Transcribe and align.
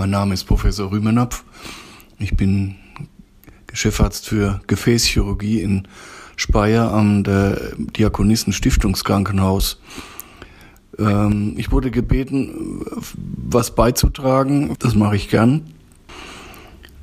Mein 0.00 0.08
Name 0.08 0.32
ist 0.32 0.44
Professor 0.44 0.90
Rümenapf. 0.90 1.44
Ich 2.18 2.34
bin 2.34 2.76
Chefarzt 3.70 4.26
für 4.26 4.62
Gefäßchirurgie 4.66 5.60
in 5.60 5.86
Speyer 6.36 6.90
am 6.90 7.22
der 7.22 7.74
Diakonissen 7.76 8.54
Stiftungskrankenhaus. 8.54 9.78
Ähm, 10.98 11.52
ich 11.58 11.70
wurde 11.70 11.90
gebeten, 11.90 12.80
was 13.14 13.74
beizutragen. 13.74 14.74
Das 14.78 14.94
mache 14.94 15.16
ich 15.16 15.28
gern. 15.28 15.74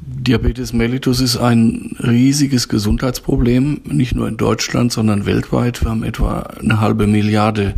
Diabetes 0.02 0.74
mellitus 0.74 1.22
ist 1.22 1.38
ein 1.38 1.96
riesiges 2.00 2.68
Gesundheitsproblem, 2.68 3.82
nicht 3.86 4.16
nur 4.16 4.28
in 4.28 4.38
Deutschland, 4.38 4.92
sondern 4.92 5.28
weltweit. 5.28 5.84
Wir 5.84 5.92
haben 5.92 6.04
etwa 6.04 6.40
eine 6.40 6.82
halbe 6.82 7.06
Milliarde 7.06 7.76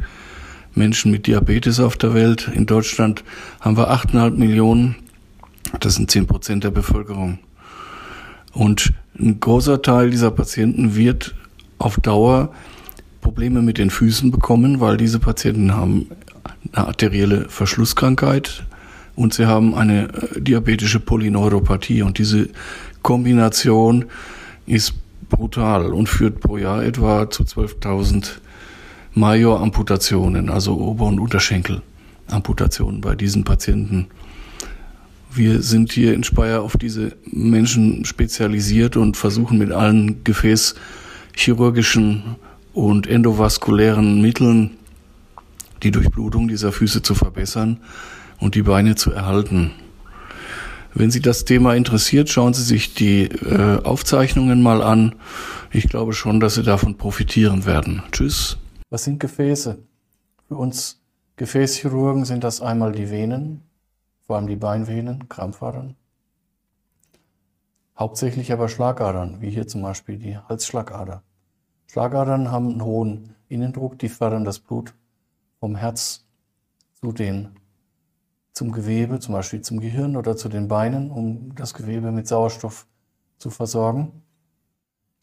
Menschen 0.76 1.12
mit 1.12 1.28
Diabetes 1.28 1.82
auf 1.82 1.98
der 1.98 2.14
Welt. 2.14 2.50
In 2.56 2.66
Deutschland 2.66 3.26
haben 3.60 3.76
wir 3.76 3.92
8,5 3.92 4.38
Millionen. 4.38 4.96
Das 5.80 5.96
sind 5.96 6.10
10 6.10 6.28
Prozent 6.28 6.64
der 6.64 6.72
Bevölkerung. 6.72 7.40
Und 8.54 8.94
ein 9.18 9.40
großer 9.40 9.82
Teil 9.82 10.10
dieser 10.10 10.32
Patienten 10.32 10.96
wird 10.96 11.36
auf 11.78 11.98
Dauer 11.98 12.52
Probleme 13.22 13.62
mit 13.62 13.78
den 13.78 13.90
Füßen 13.90 14.32
bekommen, 14.32 14.80
weil 14.80 14.98
diese 14.98 15.20
Patienten 15.20 15.74
haben 15.76 16.08
eine 16.74 16.88
arterielle 16.88 17.50
Verschlusskrankheit 17.50 18.64
und 19.16 19.34
sie 19.34 19.46
haben 19.46 19.76
eine 19.76 20.10
äh, 20.14 20.42
diabetische 20.42 21.00
Polyneuropathie 21.00 22.02
und 22.02 22.18
diese 22.18 22.50
Kombination 23.02 24.06
ist 24.66 24.94
brutal 25.30 25.94
und 25.94 26.08
führt 26.10 26.40
pro 26.40 26.58
Jahr 26.58 26.84
etwa 26.84 27.30
zu 27.30 27.44
12.000 27.44 28.40
Major-Amputationen, 29.14 30.50
also 30.50 30.78
Ober- 30.78 31.08
und 31.08 31.20
Unterschenkel-Amputationen 31.20 33.02
bei 33.02 33.16
diesen 33.16 33.44
Patienten. 33.44 34.08
Wir 35.40 35.62
sind 35.62 35.94
hier 35.94 36.14
in 36.16 36.26
Speyer 36.26 36.62
auf 36.62 36.76
diese 36.76 37.14
Menschen 37.24 38.04
spezialisiert 38.04 38.98
und 38.98 39.16
versuchen 39.16 39.58
mit 39.58 39.72
allen 39.72 40.22
gefäßchirurgischen 40.26 42.36
und 42.74 43.08
endovaskulären 43.08 44.22
Mitteln 44.22 44.72
die 45.82 45.92
Durchblutung 45.92 46.50
dieser 46.50 46.74
Füße 46.74 47.04
zu 47.04 47.16
verbessern 47.16 47.80
und 48.42 48.56
die 48.56 48.64
Beine 48.64 48.96
zu 48.96 49.14
erhalten. 49.14 49.72
Wenn 50.94 51.10
Sie 51.10 51.22
das 51.22 51.46
Thema 51.46 51.74
interessiert, 51.74 52.28
schauen 52.28 52.54
Sie 52.54 52.64
sich 52.64 52.94
die 52.94 53.24
äh, 53.24 53.82
Aufzeichnungen 53.82 54.62
mal 54.62 54.84
an. 54.84 55.16
Ich 55.72 55.88
glaube 55.88 56.12
schon, 56.12 56.42
dass 56.42 56.56
Sie 56.56 56.64
davon 56.64 56.98
profitieren 56.98 57.66
werden. 57.66 58.04
Tschüss. 58.12 58.58
Was 58.90 59.06
sind 59.06 59.22
Gefäße? 59.22 59.78
Für 60.50 60.56
uns 60.56 61.00
Gefäßchirurgen 61.38 62.26
sind 62.26 62.44
das 62.44 62.60
einmal 62.60 62.92
die 62.92 63.10
Venen, 63.10 63.62
vor 64.30 64.36
allem 64.36 64.46
die 64.46 64.58
Beinvenen, 64.58 65.28
Krampfadern. 65.28 65.96
Hauptsächlich 67.98 68.54
aber 68.54 68.70
Schlagadern, 68.70 69.42
wie 69.42 69.50
hier 69.50 69.68
zum 69.68 69.82
Beispiel 69.82 70.20
die 70.20 70.38
Halsschlagader. 70.38 71.24
Schlagadern 71.88 72.52
haben 72.52 72.70
einen 72.70 72.86
hohen 72.86 73.34
Innendruck, 73.48 73.98
die 73.98 74.08
fördern 74.08 74.46
das 74.46 74.60
Blut 74.60 74.94
vom 75.60 75.76
Herz 75.76 76.28
zu 77.02 77.12
den, 77.12 77.56
zum 78.54 78.72
Gewebe, 78.72 79.20
zum 79.20 79.34
Beispiel 79.34 79.62
zum 79.62 79.80
Gehirn 79.80 80.16
oder 80.16 80.38
zu 80.38 80.48
den 80.48 80.68
Beinen, 80.68 81.10
um 81.10 81.56
das 81.56 81.74
Gewebe 81.74 82.12
mit 82.12 82.28
Sauerstoff 82.28 82.86
zu 83.40 83.50
versorgen. 83.50 84.22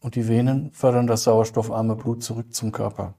Und 0.02 0.16
die 0.16 0.26
Venen 0.26 0.72
fördern 0.72 1.06
das 1.06 1.22
sauerstoffarme 1.22 1.94
Blut 1.94 2.24
zurück 2.24 2.52
zum 2.52 2.72
Körper. 2.72 3.14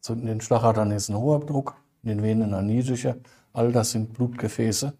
So 0.00 0.12
in 0.12 0.26
den 0.26 0.42
Schlagadern 0.42 0.90
ist 0.90 1.08
ein 1.08 1.16
hoher 1.16 1.40
Druck, 1.40 1.76
in 2.02 2.10
den 2.10 2.22
Venen 2.22 2.52
ein 2.52 2.66
niedriger. 2.66 3.16
All 3.54 3.72
das 3.72 3.92
sind 3.92 4.12
Blutgefäße. 4.12 4.92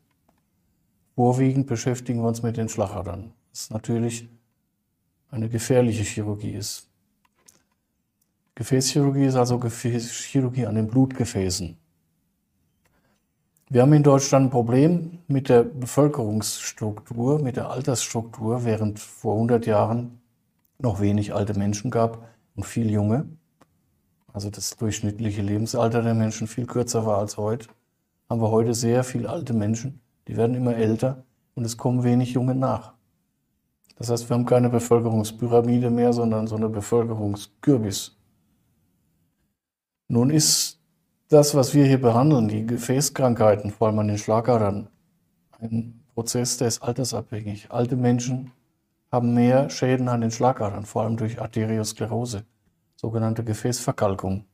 Vorwiegend 1.20 1.66
beschäftigen 1.66 2.22
wir 2.22 2.28
uns 2.28 2.42
mit 2.42 2.56
den 2.56 2.70
Schlagadern. 2.70 3.34
Das 3.50 3.69
natürlich 3.69 4.26
eine 5.31 5.50
gefährliche 5.50 6.03
Chirurgie 6.03 6.53
ist. 6.53 6.88
Gefäßchirurgie 8.54 9.26
ist 9.26 9.34
also 9.34 9.58
Gefäßchirurgie 9.58 10.64
an 10.64 10.76
den 10.76 10.88
Blutgefäßen. 10.88 11.76
Wir 13.69 13.82
haben 13.82 13.92
in 13.92 14.03
Deutschland 14.03 14.47
ein 14.47 14.50
Problem 14.50 15.19
mit 15.28 15.50
der 15.50 15.64
Bevölkerungsstruktur, 15.64 17.38
mit 17.38 17.56
der 17.56 17.69
Altersstruktur, 17.69 18.64
während 18.64 18.98
vor 18.98 19.34
100 19.34 19.66
Jahren 19.66 20.22
noch 20.78 21.02
wenig 21.02 21.34
alte 21.34 21.52
Menschen 21.52 21.91
gab 21.91 22.26
und 22.56 22.64
viel 22.64 22.91
junge 22.91 23.28
also 24.32 24.48
das 24.48 24.75
durchschnittliche 24.78 25.42
Lebensalter 25.42 26.00
der 26.00 26.14
Menschen 26.14 26.47
viel 26.47 26.64
kürzer 26.64 27.04
war 27.04 27.19
als 27.19 27.37
heute, 27.37 27.66
haben 28.31 28.41
wir 28.41 28.50
heute 28.50 28.72
sehr 28.72 29.04
viele 29.04 29.28
alte 29.28 29.52
Menschen, 29.52 30.00
die 30.28 30.36
werden 30.36 30.54
immer 30.54 30.76
älter 30.76 31.25
und 31.54 31.64
es 31.64 31.76
kommen 31.76 32.04
wenig 32.04 32.32
Junge 32.32 32.54
nach. 32.54 32.94
Das 33.97 34.10
heißt, 34.10 34.31
wir 34.31 34.34
haben 34.34 34.47
keine 34.47 34.70
Bevölkerungspyramide 34.70 35.91
mehr, 35.91 36.12
sondern 36.12 36.47
so 36.47 36.56
eine 36.56 36.69
Bevölkerungskürbis. 36.69 38.16
Nun 40.08 40.31
ist 40.31 40.81
das, 41.28 41.54
was 41.54 41.75
wir 41.75 41.84
hier 41.84 42.00
behandeln, 42.00 42.48
die 42.48 42.66
Gefäßkrankheiten, 42.66 43.70
vor 43.70 43.88
allem 43.88 43.98
an 43.98 44.08
den 44.08 44.19
Schlagadern, 44.19 44.88
ein 45.60 46.03
Prozess, 46.14 46.56
der 46.56 46.69
ist 46.69 46.82
altersabhängig. 46.82 47.70
Alte 47.70 47.97
Menschen 47.97 48.52
haben 49.12 49.34
mehr 49.34 49.70
Schäden 49.70 50.08
an 50.08 50.22
den 50.22 50.31
Schlagadern, 50.31 50.87
vor 50.87 51.02
allem 51.02 51.16
durch 51.16 51.41
Arteriosklerose 51.41 52.44
sogenannte 52.97 53.44
Gefäßverkalkung. 53.44 54.44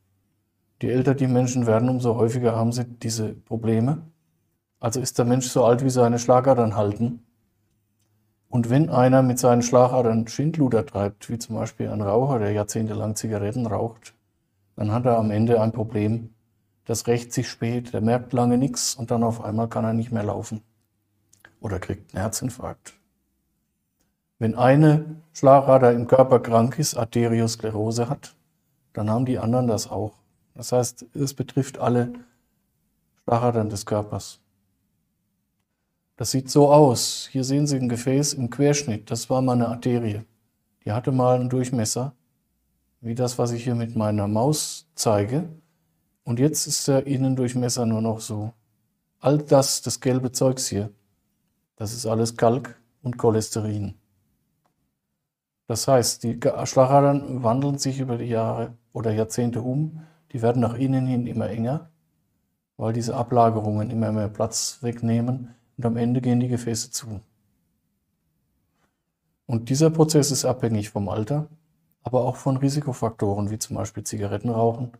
Je 0.81 0.89
älter 0.89 1.15
die 1.15 1.27
Menschen 1.27 1.65
werden, 1.67 1.89
umso 1.89 2.15
häufiger 2.15 2.55
haben 2.55 2.71
sie 2.71 2.85
diese 2.85 3.33
Probleme. 3.33 4.03
Also 4.79 4.99
ist 4.99 5.17
der 5.17 5.25
Mensch 5.25 5.47
so 5.47 5.65
alt, 5.65 5.83
wie 5.83 5.89
seine 5.89 6.19
Schlagadern 6.19 6.75
halten. 6.75 7.23
Und 8.49 8.69
wenn 8.69 8.89
einer 8.89 9.21
mit 9.23 9.39
seinen 9.39 9.61
Schlagadern 9.61 10.27
Schindluder 10.27 10.85
treibt, 10.85 11.29
wie 11.29 11.37
zum 11.37 11.55
Beispiel 11.55 11.89
ein 11.89 12.01
Raucher, 12.01 12.39
der 12.39 12.51
jahrzehntelang 12.51 13.15
Zigaretten 13.15 13.65
raucht, 13.65 14.13
dann 14.75 14.91
hat 14.91 15.05
er 15.05 15.17
am 15.17 15.31
Ende 15.31 15.59
ein 15.59 15.71
Problem. 15.71 16.33
Das 16.85 17.07
rächt 17.07 17.33
sich 17.33 17.49
spät, 17.49 17.93
der 17.93 18.01
merkt 18.01 18.31
lange 18.31 18.57
nichts 18.57 18.95
und 18.95 19.11
dann 19.11 19.23
auf 19.23 19.43
einmal 19.43 19.67
kann 19.67 19.83
er 19.83 19.93
nicht 19.93 20.11
mehr 20.11 20.23
laufen. 20.23 20.61
Oder 21.59 21.79
kriegt 21.79 22.13
einen 22.13 22.21
Herzinfarkt. 22.21 22.93
Wenn 24.39 24.55
eine 24.55 25.17
Schlagader 25.33 25.91
im 25.91 26.07
Körper 26.07 26.39
krank 26.39 26.77
ist, 26.77 26.95
Arteriosklerose 26.95 28.07
hat, 28.07 28.35
dann 28.93 29.09
haben 29.09 29.25
die 29.25 29.39
anderen 29.39 29.67
das 29.67 29.89
auch. 29.89 30.13
Das 30.53 30.71
heißt, 30.71 31.05
es 31.15 31.33
betrifft 31.33 31.79
alle 31.79 32.13
Schlagadern 33.23 33.69
des 33.69 33.85
Körpers. 33.85 34.39
Das 36.17 36.31
sieht 36.31 36.49
so 36.49 36.71
aus. 36.73 37.29
Hier 37.31 37.43
sehen 37.43 37.67
Sie 37.67 37.77
ein 37.77 37.89
Gefäß 37.89 38.33
im 38.33 38.49
Querschnitt. 38.49 39.11
Das 39.11 39.29
war 39.29 39.41
mal 39.43 39.53
eine 39.53 39.67
Arterie. 39.67 40.23
Die 40.83 40.91
hatte 40.91 41.11
mal 41.11 41.35
einen 41.35 41.49
Durchmesser, 41.49 42.13
wie 43.01 43.13
das, 43.13 43.37
was 43.37 43.51
ich 43.51 43.63
hier 43.63 43.75
mit 43.75 43.95
meiner 43.95 44.27
Maus 44.27 44.87
zeige. 44.95 45.47
Und 46.23 46.39
jetzt 46.39 46.65
ist 46.65 46.87
der 46.87 47.05
Innendurchmesser 47.05 47.85
nur 47.85 48.01
noch 48.01 48.19
so. 48.19 48.53
All 49.19 49.37
das, 49.37 49.83
das 49.83 49.99
gelbe 49.99 50.31
Zeugs 50.31 50.67
hier, 50.67 50.89
das 51.75 51.93
ist 51.93 52.07
alles 52.07 52.35
Kalk 52.35 52.81
und 53.03 53.17
Cholesterin. 53.17 53.93
Das 55.67 55.87
heißt, 55.87 56.23
die 56.23 56.39
Schlagadern 56.63 57.43
wandeln 57.43 57.77
sich 57.77 57.99
über 57.99 58.17
die 58.17 58.25
Jahre 58.25 58.73
oder 58.91 59.11
Jahrzehnte 59.11 59.61
um. 59.61 60.01
Die 60.31 60.41
werden 60.41 60.61
nach 60.61 60.75
innen 60.75 61.05
hin 61.05 61.27
immer 61.27 61.49
enger, 61.49 61.91
weil 62.77 62.93
diese 62.93 63.15
Ablagerungen 63.15 63.91
immer 63.91 64.11
mehr 64.11 64.29
Platz 64.29 64.79
wegnehmen 64.81 65.56
und 65.77 65.85
am 65.85 65.97
Ende 65.97 66.21
gehen 66.21 66.39
die 66.39 66.47
Gefäße 66.47 66.91
zu. 66.91 67.21
Und 69.45 69.69
dieser 69.69 69.89
Prozess 69.89 70.31
ist 70.31 70.43
abhängig 70.43 70.89
vom 70.89 71.07
Alter, 71.07 71.47
aber 72.03 72.25
auch 72.25 72.35
von 72.35 72.57
Risikofaktoren 72.57 73.49
wie 73.49 73.59
zum 73.59 73.77
Beispiel 73.77 74.03
Zigarettenrauchen, 74.03 74.91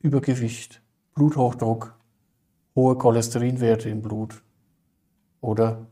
Übergewicht, 0.00 0.82
Bluthochdruck, 1.14 1.96
hohe 2.74 2.96
Cholesterinwerte 2.96 3.88
im 3.88 4.02
Blut 4.02 4.42
oder 5.40 5.86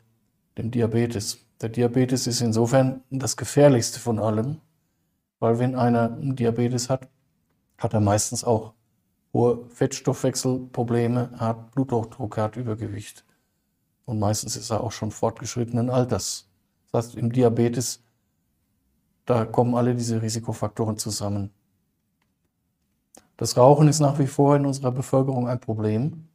dem 0.57 0.71
Diabetes. 0.71 1.47
Der 1.61 1.69
Diabetes 1.69 2.27
ist 2.27 2.41
insofern 2.41 3.03
das 3.11 3.37
gefährlichste 3.37 4.01
von 4.01 4.19
allem, 4.19 4.59
weil 5.39 5.59
wenn 5.59 5.75
einer 5.75 6.09
Diabetes 6.09 6.91
hat, 6.91 7.09
hat 7.79 7.95
er 7.95 8.01
meistens 8.01 8.45
auch 8.45 8.75
hohe 9.33 9.67
Fettstoffwechselprobleme, 9.69 11.31
hat 11.39 11.73
Bluthochdruck, 11.73 12.37
hat 12.37 12.57
Übergewicht. 12.57 13.25
Und 14.11 14.19
meistens 14.19 14.57
ist 14.57 14.71
er 14.71 14.83
auch 14.83 14.91
schon 14.91 15.13
fortgeschrittenen 15.13 15.89
Alters. 15.89 16.49
Das 16.91 17.05
heißt, 17.05 17.15
im 17.15 17.31
Diabetes, 17.31 18.03
da 19.25 19.45
kommen 19.45 19.77
alle 19.77 19.95
diese 19.95 20.21
Risikofaktoren 20.21 20.99
zusammen. 20.99 21.53
Das 23.37 23.57
Rauchen 23.57 23.87
ist 23.87 24.01
nach 24.01 24.19
wie 24.19 24.27
vor 24.27 24.57
in 24.57 24.67
unserer 24.67 24.91
Bevölkerung 24.91 25.47
ein 25.47 25.61
Problem. 25.61 26.27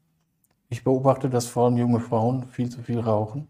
Ich 0.69 0.85
beobachte, 0.85 1.29
dass 1.29 1.47
vor 1.47 1.65
allem 1.65 1.75
junge 1.75 1.99
Frauen 1.99 2.47
viel 2.47 2.69
zu 2.69 2.81
viel 2.81 3.01
rauchen. 3.01 3.49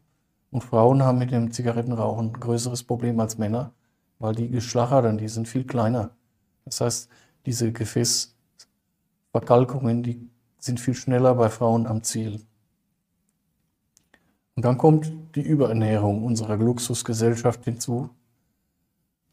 Und 0.49 0.63
Frauen 0.63 1.03
haben 1.03 1.19
mit 1.19 1.29
dem 1.29 1.51
Zigarettenrauchen 1.51 2.29
ein 2.29 2.39
größeres 2.39 2.81
Problem 2.81 3.19
als 3.19 3.37
Männer, 3.37 3.73
weil 4.17 4.33
die 4.33 4.49
Geschlachadern, 4.49 5.19
die 5.19 5.27
sind 5.27 5.47
viel 5.47 5.65
kleiner. 5.65 6.09
Das 6.65 6.81
heißt, 6.81 7.09
diese 7.45 7.71
Gefäßverkalkungen, 7.71 10.01
die 10.01 10.27
sind 10.57 10.79
viel 10.79 10.95
schneller 10.95 11.35
bei 11.35 11.49
Frauen 11.49 11.85
am 11.85 12.01
Ziel. 12.01 12.41
Und 14.55 14.63
dann 14.63 14.77
kommt 14.77 15.11
die 15.35 15.41
Überernährung 15.41 16.23
unserer 16.23 16.55
Luxusgesellschaft 16.55 17.65
hinzu. 17.65 18.09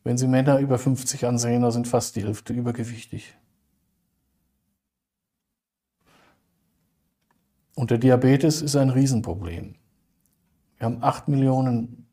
Wenn 0.03 0.19
Sie 0.19 0.27
Männer 0.27 0.59
über 0.59 0.79
50 0.79 1.27
ansehen, 1.27 1.63
da 1.63 1.71
sind 1.71 1.87
fast 1.87 2.17
die 2.17 2.25
Hälfte 2.25 2.53
übergewichtig. 2.53 3.37
Und 7.77 7.91
der 7.93 7.99
Diabetes 7.99 8.63
ist 8.63 8.75
ein 8.75 8.91
Riesenproblem. 8.91 9.77
Wir 10.77 10.87
haben 10.87 11.03
8 11.03 11.29
Millionen 11.29 12.07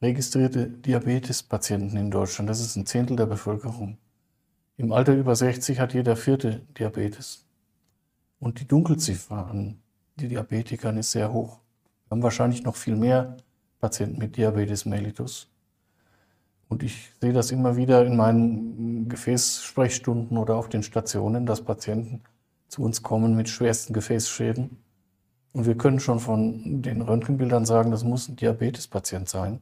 registrierte 0.00 0.66
Diabetespatienten 0.68 1.98
in 1.98 2.10
Deutschland. 2.10 2.48
Das 2.48 2.60
ist 2.60 2.76
ein 2.76 2.86
Zehntel 2.86 3.16
der 3.16 3.26
Bevölkerung. 3.26 3.98
Im 4.78 4.92
Alter 4.92 5.14
über 5.14 5.36
60 5.36 5.78
hat 5.78 5.92
jeder 5.92 6.16
vierte 6.16 6.60
Diabetes. 6.78 7.46
Und 8.38 8.60
die 8.60 8.66
Dunkelziffer 8.66 9.46
an 9.46 9.80
die 10.16 10.28
Diabetikern 10.28 10.96
ist 10.96 11.12
sehr 11.12 11.32
hoch. 11.32 11.60
Wir 12.06 12.16
haben 12.16 12.22
wahrscheinlich 12.22 12.62
noch 12.62 12.76
viel 12.76 12.96
mehr 12.96 13.36
Patienten 13.80 14.18
mit 14.18 14.36
Diabetes 14.36 14.84
mellitus. 14.84 15.48
Und 16.68 16.82
ich 16.82 17.12
sehe 17.20 17.32
das 17.32 17.50
immer 17.50 17.76
wieder 17.76 18.04
in 18.04 18.16
meinen 18.16 19.08
Gefäßsprechstunden 19.08 20.36
oder 20.36 20.56
auf 20.56 20.68
den 20.68 20.82
Stationen, 20.82 21.46
dass 21.46 21.62
Patienten 21.62 22.22
zu 22.68 22.82
uns 22.82 23.02
kommen 23.02 23.36
mit 23.36 23.48
schwersten 23.48 23.92
Gefäßschäden. 23.92 24.78
Und 25.52 25.66
wir 25.66 25.76
können 25.76 26.00
schon 26.00 26.20
von 26.20 26.82
den 26.82 27.02
Röntgenbildern 27.02 27.64
sagen, 27.64 27.90
das 27.90 28.04
muss 28.04 28.28
ein 28.28 28.36
Diabetespatient 28.36 29.28
sein. 29.28 29.60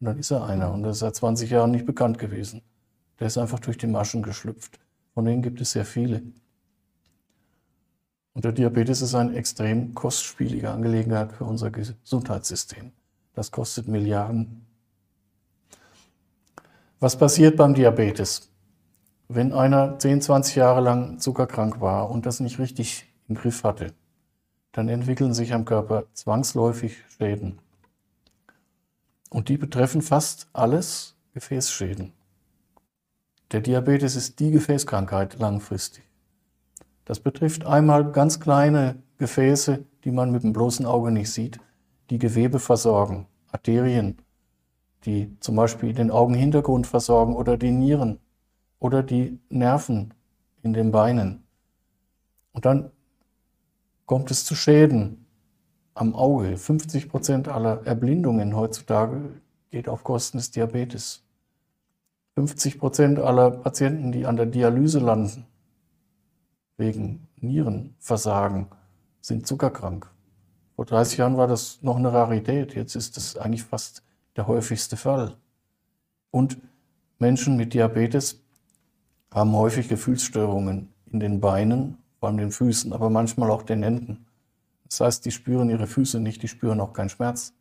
Und 0.00 0.06
dann 0.06 0.18
ist 0.18 0.30
er 0.30 0.44
einer. 0.44 0.72
Und 0.72 0.82
das 0.82 0.96
ist 0.96 1.00
seit 1.00 1.16
20 1.16 1.50
Jahren 1.50 1.70
nicht 1.70 1.86
bekannt 1.86 2.18
gewesen. 2.18 2.62
Der 3.20 3.28
ist 3.28 3.38
einfach 3.38 3.60
durch 3.60 3.78
die 3.78 3.86
Maschen 3.86 4.22
geschlüpft. 4.22 4.78
Von 5.14 5.24
denen 5.24 5.42
gibt 5.42 5.60
es 5.60 5.72
sehr 5.72 5.86
viele. 5.86 6.22
Und 8.36 8.44
der 8.44 8.52
Diabetes 8.52 9.00
ist 9.00 9.14
eine 9.14 9.34
extrem 9.34 9.94
kostspielige 9.94 10.70
Angelegenheit 10.70 11.32
für 11.32 11.44
unser 11.44 11.70
Gesundheitssystem. 11.70 12.92
Das 13.32 13.50
kostet 13.50 13.88
Milliarden. 13.88 14.66
Was 17.00 17.16
passiert 17.16 17.56
beim 17.56 17.72
Diabetes? 17.72 18.50
Wenn 19.28 19.54
einer 19.54 19.98
10, 19.98 20.20
20 20.20 20.54
Jahre 20.54 20.82
lang 20.82 21.18
zuckerkrank 21.18 21.80
war 21.80 22.10
und 22.10 22.26
das 22.26 22.40
nicht 22.40 22.58
richtig 22.58 23.06
im 23.26 23.36
Griff 23.36 23.64
hatte, 23.64 23.94
dann 24.72 24.90
entwickeln 24.90 25.32
sich 25.32 25.54
am 25.54 25.64
Körper 25.64 26.04
zwangsläufig 26.12 26.98
Schäden. 27.16 27.58
Und 29.30 29.48
die 29.48 29.56
betreffen 29.56 30.02
fast 30.02 30.46
alles 30.52 31.16
Gefäßschäden. 31.32 32.12
Der 33.52 33.62
Diabetes 33.62 34.14
ist 34.14 34.40
die 34.40 34.50
Gefäßkrankheit 34.50 35.38
langfristig. 35.38 36.05
Das 37.06 37.20
betrifft 37.20 37.64
einmal 37.64 38.10
ganz 38.10 38.40
kleine 38.40 38.96
Gefäße, 39.18 39.84
die 40.04 40.10
man 40.10 40.32
mit 40.32 40.42
dem 40.42 40.52
bloßen 40.52 40.84
Auge 40.84 41.12
nicht 41.12 41.30
sieht, 41.30 41.58
die 42.10 42.18
Gewebe 42.18 42.58
versorgen, 42.58 43.26
Arterien, 43.50 44.18
die 45.04 45.34
zum 45.40 45.54
Beispiel 45.54 45.94
den 45.94 46.10
Augenhintergrund 46.10 46.86
versorgen 46.86 47.34
oder 47.34 47.56
die 47.56 47.70
Nieren 47.70 48.18
oder 48.80 49.04
die 49.04 49.38
Nerven 49.48 50.14
in 50.62 50.72
den 50.72 50.90
Beinen. 50.90 51.44
Und 52.52 52.64
dann 52.64 52.90
kommt 54.04 54.32
es 54.32 54.44
zu 54.44 54.56
Schäden 54.56 55.26
am 55.94 56.12
Auge. 56.14 56.56
50 56.56 57.08
Prozent 57.08 57.48
aller 57.48 57.86
Erblindungen 57.86 58.56
heutzutage 58.56 59.30
geht 59.70 59.88
auf 59.88 60.02
Kosten 60.02 60.38
des 60.38 60.50
Diabetes. 60.50 61.22
50 62.34 62.80
Prozent 62.80 63.18
aller 63.20 63.50
Patienten, 63.50 64.10
die 64.10 64.26
an 64.26 64.36
der 64.36 64.46
Dialyse 64.46 64.98
landen, 64.98 65.46
wegen 66.76 67.26
Nierenversagen 67.36 68.66
sind 69.20 69.46
zuckerkrank. 69.46 70.10
Vor 70.76 70.84
30 70.84 71.18
Jahren 71.18 71.36
war 71.36 71.46
das 71.46 71.82
noch 71.82 71.96
eine 71.96 72.12
Rarität, 72.12 72.74
jetzt 72.74 72.96
ist 72.96 73.16
das 73.16 73.36
eigentlich 73.36 73.64
fast 73.64 74.02
der 74.36 74.46
häufigste 74.46 74.96
Fall. 74.96 75.36
Und 76.30 76.58
Menschen 77.18 77.56
mit 77.56 77.72
Diabetes 77.72 78.42
haben 79.32 79.52
häufig 79.52 79.88
Gefühlsstörungen 79.88 80.92
in 81.10 81.20
den 81.20 81.40
Beinen, 81.40 81.98
vor 82.20 82.28
allem 82.28 82.38
den 82.38 82.50
Füßen, 82.50 82.92
aber 82.92 83.10
manchmal 83.10 83.50
auch 83.50 83.62
den 83.62 83.82
Händen. 83.82 84.26
Das 84.88 85.00
heißt, 85.00 85.24
die 85.24 85.30
spüren 85.30 85.70
ihre 85.70 85.86
Füße 85.86 86.20
nicht, 86.20 86.42
die 86.42 86.48
spüren 86.48 86.80
auch 86.80 86.92
keinen 86.92 87.08
Schmerz. 87.08 87.54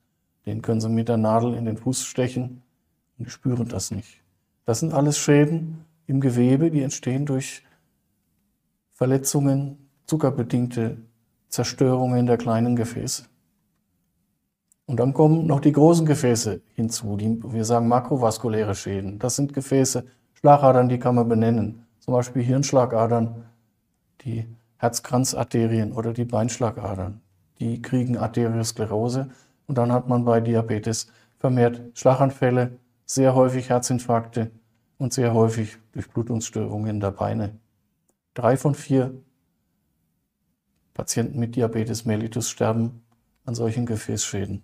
Den 0.46 0.62
können 0.62 0.82
sie 0.82 0.90
mit 0.90 1.10
der 1.10 1.18
Nadel 1.18 1.56
in 1.56 1.66
den 1.66 1.78
Fuß 1.78 2.06
stechen 2.06 2.62
und 3.18 3.28
die 3.28 3.32
spüren 3.32 3.68
das 3.68 3.92
nicht. 3.92 4.22
Das 4.66 4.80
sind 4.80 4.94
alles 4.94 5.18
Schäden 5.18 5.86
im 6.08 6.22
Gewebe, 6.22 6.70
die 6.70 6.82
entstehen 6.82 7.26
durch 7.26 7.64
Verletzungen, 8.96 9.90
zuckerbedingte 10.06 10.98
Zerstörungen 11.50 12.28
der 12.28 12.38
kleinen 12.38 12.78
Gefäße. 12.78 13.26
Und 14.86 15.02
dann 15.02 15.14
kommen 15.14 15.46
noch 15.48 15.60
die 15.60 15.74
großen 15.74 16.06
Gefäße 16.06 16.62
hinzu, 16.76 17.18
die, 17.18 17.44
wir 17.44 17.66
sagen 17.66 17.90
makrovaskuläre 17.90 18.74
Schäden. 18.74 19.20
Das 19.20 19.36
sind 19.36 19.54
Gefäße, 19.54 20.06
Schlagadern, 20.34 20.88
die 20.88 20.98
kann 20.98 21.16
man 21.16 21.28
benennen. 21.28 21.86
Zum 22.00 22.14
Beispiel 22.14 22.42
Hirnschlagadern, 22.42 23.44
die 24.22 24.46
Herzkranzarterien 24.78 25.92
oder 25.92 26.14
die 26.14 26.24
Beinschlagadern. 26.24 27.20
Die 27.60 27.82
kriegen 27.82 28.18
Arteriosklerose 28.18 29.28
und 29.68 29.78
dann 29.78 29.92
hat 29.92 30.08
man 30.08 30.24
bei 30.24 30.40
Diabetes 30.40 31.08
vermehrt 31.38 31.82
Schlaganfälle, 31.96 32.78
sehr 33.06 33.36
häufig 33.36 33.70
Herzinfarkte 33.70 34.52
und 34.98 35.12
sehr 35.12 35.34
häufig 35.34 35.80
Durchblutungsstörungen 35.92 37.02
der 37.02 37.12
Beine. 37.12 37.60
Drei 38.36 38.58
von 38.58 38.76
vier 38.76 39.14
Patienten 40.94 41.40
mit 41.40 41.56
Diabetes 41.56 42.04
mellitus 42.04 42.50
sterben 42.50 43.02
an 43.46 43.56
solchen 43.56 43.86
Gefäßschäden. 43.86 44.62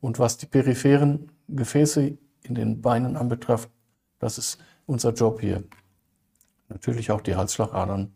Und 0.00 0.18
was 0.18 0.36
die 0.36 0.46
peripheren 0.46 1.30
Gefäße 1.46 2.18
in 2.42 2.54
den 2.56 2.82
Beinen 2.82 3.16
anbetrifft, 3.16 3.70
das 4.18 4.36
ist 4.36 4.58
unser 4.84 5.12
Job 5.12 5.40
hier. 5.40 5.62
Natürlich 6.68 7.12
auch 7.12 7.20
die 7.20 7.36
Halsschlagadern, 7.36 8.12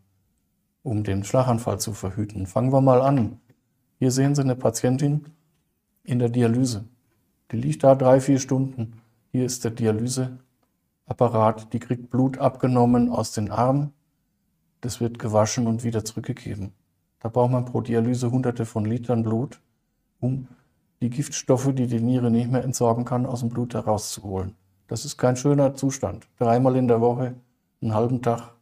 um 0.83 1.05
den 1.05 1.23
Schlaganfall 1.23 1.79
zu 1.79 1.93
verhüten. 1.93 2.45
Fangen 2.45 2.73
wir 2.73 2.81
mal 2.81 3.01
an. 3.01 3.39
Hier 3.99 4.11
sehen 4.11 4.35
Sie 4.35 4.41
eine 4.41 4.57
Patientin 4.57 5.27
in 6.03 6.19
der 6.19 6.29
Dialyse. 6.29 6.83
Die 7.51 7.57
liegt 7.57 7.85
da 7.85 7.95
drei, 7.95 8.19
vier 8.19 8.39
Stunden. 8.39 9.01
Hier 9.31 9.45
ist 9.45 9.63
der 9.63 9.71
Dialyseapparat. 9.71 11.71
Die 11.71 11.79
kriegt 11.79 12.09
Blut 12.09 12.37
abgenommen 12.37 13.09
aus 13.09 13.31
den 13.31 13.49
Armen 13.49 13.93
das 14.81 14.99
wird 14.99 15.19
gewaschen 15.19 15.67
und 15.67 15.83
wieder 15.83 16.03
zurückgegeben. 16.03 16.73
Da 17.19 17.29
braucht 17.29 17.51
man 17.51 17.65
pro 17.65 17.81
Dialyse 17.81 18.31
hunderte 18.31 18.65
von 18.65 18.83
Litern 18.85 19.23
Blut, 19.23 19.61
um 20.19 20.47
die 21.01 21.09
Giftstoffe, 21.09 21.73
die 21.73 21.87
die 21.87 22.01
Niere 22.01 22.31
nicht 22.31 22.51
mehr 22.51 22.63
entsorgen 22.63 23.05
kann, 23.05 23.25
aus 23.25 23.39
dem 23.39 23.49
Blut 23.49 23.73
herauszuholen. 23.73 24.55
Das 24.87 25.05
ist 25.05 25.17
kein 25.17 25.35
schöner 25.35 25.75
Zustand. 25.75 26.27
Dreimal 26.37 26.75
in 26.75 26.87
der 26.87 26.99
Woche, 26.99 27.35
einen 27.81 27.93
halben 27.93 28.21
Tag, 28.21 28.55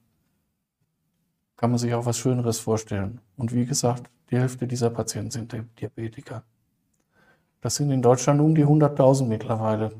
kann 1.57 1.71
man 1.71 1.79
sich 1.79 1.93
auch 1.93 2.05
was 2.05 2.17
Schöneres 2.17 2.59
vorstellen. 2.59 3.19
Und 3.35 3.53
wie 3.53 3.65
gesagt, 3.65 4.09
die 4.29 4.37
Hälfte 4.37 4.67
dieser 4.67 4.89
Patienten 4.89 5.31
sind 5.31 5.53
Diabetiker. 5.79 6.43
Das 7.61 7.75
sind 7.75 7.91
in 7.91 8.01
Deutschland 8.01 8.39
um 8.39 8.55
die 8.55 8.65
100.000 8.65 9.25
mittlerweile. 9.25 9.91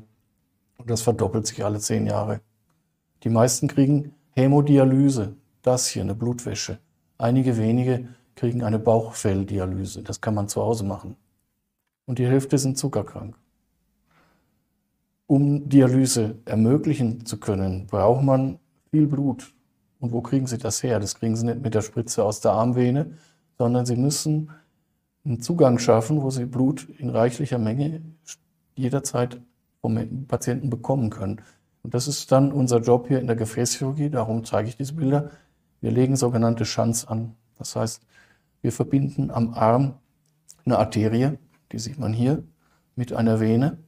Und 0.78 0.88
das 0.88 1.02
verdoppelt 1.02 1.46
sich 1.46 1.64
alle 1.64 1.78
zehn 1.78 2.06
Jahre. 2.06 2.40
Die 3.22 3.28
meisten 3.28 3.68
kriegen 3.68 4.14
Hämodialyse 4.30 5.34
das 5.62 5.88
hier, 5.88 6.02
eine 6.02 6.14
Blutwäsche. 6.14 6.78
Einige 7.18 7.56
wenige 7.56 8.08
kriegen 8.34 8.62
eine 8.62 8.78
Bauchfelldialyse. 8.78 10.02
Das 10.02 10.20
kann 10.20 10.34
man 10.34 10.48
zu 10.48 10.62
Hause 10.62 10.84
machen. 10.84 11.16
Und 12.06 12.18
die 12.18 12.26
Hälfte 12.26 12.58
sind 12.58 12.78
zuckerkrank. 12.78 13.36
Um 15.26 15.68
Dialyse 15.68 16.38
ermöglichen 16.44 17.24
zu 17.24 17.38
können, 17.38 17.86
braucht 17.86 18.24
man 18.24 18.58
viel 18.90 19.06
Blut. 19.06 19.54
Und 20.00 20.12
wo 20.12 20.22
kriegen 20.22 20.46
Sie 20.46 20.58
das 20.58 20.82
her? 20.82 20.98
Das 20.98 21.14
kriegen 21.14 21.36
Sie 21.36 21.46
nicht 21.46 21.62
mit 21.62 21.74
der 21.74 21.82
Spritze 21.82 22.24
aus 22.24 22.40
der 22.40 22.52
Armvene, 22.52 23.12
sondern 23.58 23.86
Sie 23.86 23.96
müssen 23.96 24.50
einen 25.24 25.40
Zugang 25.40 25.78
schaffen, 25.78 26.22
wo 26.22 26.30
Sie 26.30 26.46
Blut 26.46 26.88
in 26.98 27.10
reichlicher 27.10 27.58
Menge 27.58 28.02
jederzeit 28.74 29.40
vom 29.80 30.26
Patienten 30.26 30.70
bekommen 30.70 31.10
können. 31.10 31.42
Und 31.82 31.94
das 31.94 32.08
ist 32.08 32.32
dann 32.32 32.52
unser 32.52 32.80
Job 32.80 33.08
hier 33.08 33.20
in 33.20 33.26
der 33.26 33.36
Gefäßchirurgie. 33.36 34.10
Darum 34.10 34.44
zeige 34.44 34.68
ich 34.68 34.76
diese 34.76 34.94
Bilder. 34.94 35.30
Wir 35.80 35.90
legen 35.90 36.16
sogenannte 36.16 36.64
Shunts 36.64 37.06
an. 37.06 37.36
Das 37.58 37.76
heißt, 37.76 38.02
wir 38.62 38.72
verbinden 38.72 39.30
am 39.30 39.54
Arm 39.54 39.94
eine 40.64 40.78
Arterie, 40.78 41.38
die 41.72 41.78
sieht 41.78 41.98
man 41.98 42.12
hier, 42.12 42.42
mit 42.96 43.12
einer 43.12 43.40
Vene. 43.40 43.78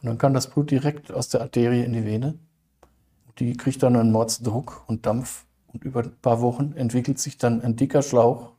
Und 0.00 0.06
dann 0.08 0.18
kann 0.18 0.34
das 0.34 0.48
Blut 0.48 0.70
direkt 0.70 1.12
aus 1.12 1.28
der 1.28 1.42
Arterie 1.42 1.82
in 1.82 1.92
die 1.92 2.04
Vene. 2.04 2.38
Die 3.38 3.56
kriegt 3.56 3.82
dann 3.82 3.96
einen 3.96 4.12
Mordsdruck 4.12 4.84
und 4.86 5.06
Dampf. 5.06 5.44
Und 5.66 5.84
über 5.84 6.04
ein 6.04 6.16
paar 6.22 6.40
Wochen 6.40 6.72
entwickelt 6.76 7.18
sich 7.18 7.36
dann 7.36 7.60
ein 7.60 7.74
dicker 7.74 8.02
Schlauch, 8.02 8.52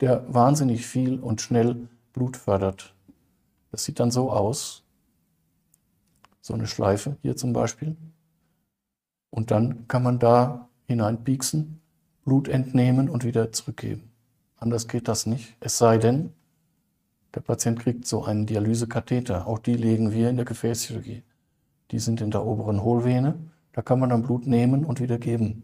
der 0.00 0.32
wahnsinnig 0.32 0.86
viel 0.86 1.20
und 1.20 1.42
schnell 1.42 1.88
Blut 2.14 2.38
fördert. 2.38 2.94
Das 3.70 3.84
sieht 3.84 4.00
dann 4.00 4.10
so 4.10 4.32
aus. 4.32 4.82
So 6.40 6.54
eine 6.54 6.66
Schleife 6.66 7.18
hier 7.20 7.36
zum 7.36 7.52
Beispiel. 7.52 7.96
Und 9.28 9.50
dann 9.50 9.86
kann 9.88 10.02
man 10.02 10.18
da 10.18 10.69
hineinpieksen, 10.90 11.80
Blut 12.24 12.48
entnehmen 12.48 13.08
und 13.08 13.24
wieder 13.24 13.52
zurückgeben. 13.52 14.10
Anders 14.56 14.88
geht 14.88 15.08
das 15.08 15.24
nicht. 15.24 15.56
Es 15.60 15.78
sei 15.78 15.96
denn, 15.96 16.34
Der 17.34 17.40
Patient 17.40 17.78
kriegt 17.78 18.06
so 18.06 18.24
einen 18.24 18.46
Dialysekatheter. 18.46 19.46
Auch 19.46 19.58
die 19.60 19.74
legen 19.74 20.12
wir 20.12 20.30
in 20.30 20.36
der 20.36 20.44
Gefäßchirurgie. 20.44 21.22
Die 21.92 21.98
sind 21.98 22.20
in 22.20 22.30
der 22.30 22.44
oberen 22.44 22.82
Hohlvene. 22.82 23.38
Da 23.72 23.82
kann 23.82 24.00
man 24.00 24.10
dann 24.10 24.22
Blut 24.22 24.46
nehmen 24.46 24.84
und 24.84 25.00
wieder 25.00 25.18
geben. 25.18 25.62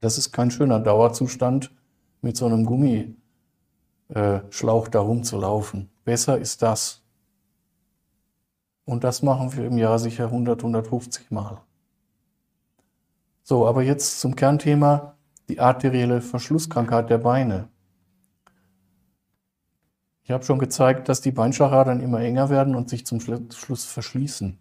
Das 0.00 0.18
ist 0.18 0.32
kein 0.32 0.50
schöner 0.50 0.80
Dauerzustand, 0.80 1.72
mit 2.20 2.36
so 2.36 2.46
einem 2.46 2.64
Gummischlauch 2.64 3.16
da 4.88 5.00
rumzulaufen. 5.00 5.90
Besser 6.04 6.38
ist 6.38 6.62
das. 6.62 7.02
Und 8.84 9.04
das 9.04 9.22
machen 9.22 9.56
wir 9.56 9.64
im 9.66 9.78
Jahr 9.78 9.98
sicher 9.98 10.26
100, 10.26 10.60
150 10.60 11.32
Mal. 11.32 11.60
So, 13.42 13.66
aber 13.66 13.82
jetzt 13.82 14.20
zum 14.20 14.36
Kernthema, 14.36 15.16
die 15.48 15.58
arterielle 15.58 16.20
Verschlusskrankheit 16.20 17.10
der 17.10 17.18
Beine. 17.18 17.68
Ich 20.22 20.30
habe 20.30 20.44
schon 20.44 20.60
gezeigt, 20.60 21.08
dass 21.08 21.20
die 21.20 21.32
Beinschlagader 21.32 21.92
immer 22.00 22.20
enger 22.20 22.48
werden 22.48 22.76
und 22.76 22.88
sich 22.88 23.04
zum 23.04 23.20
Schluss 23.20 23.84
verschließen. 23.84 24.58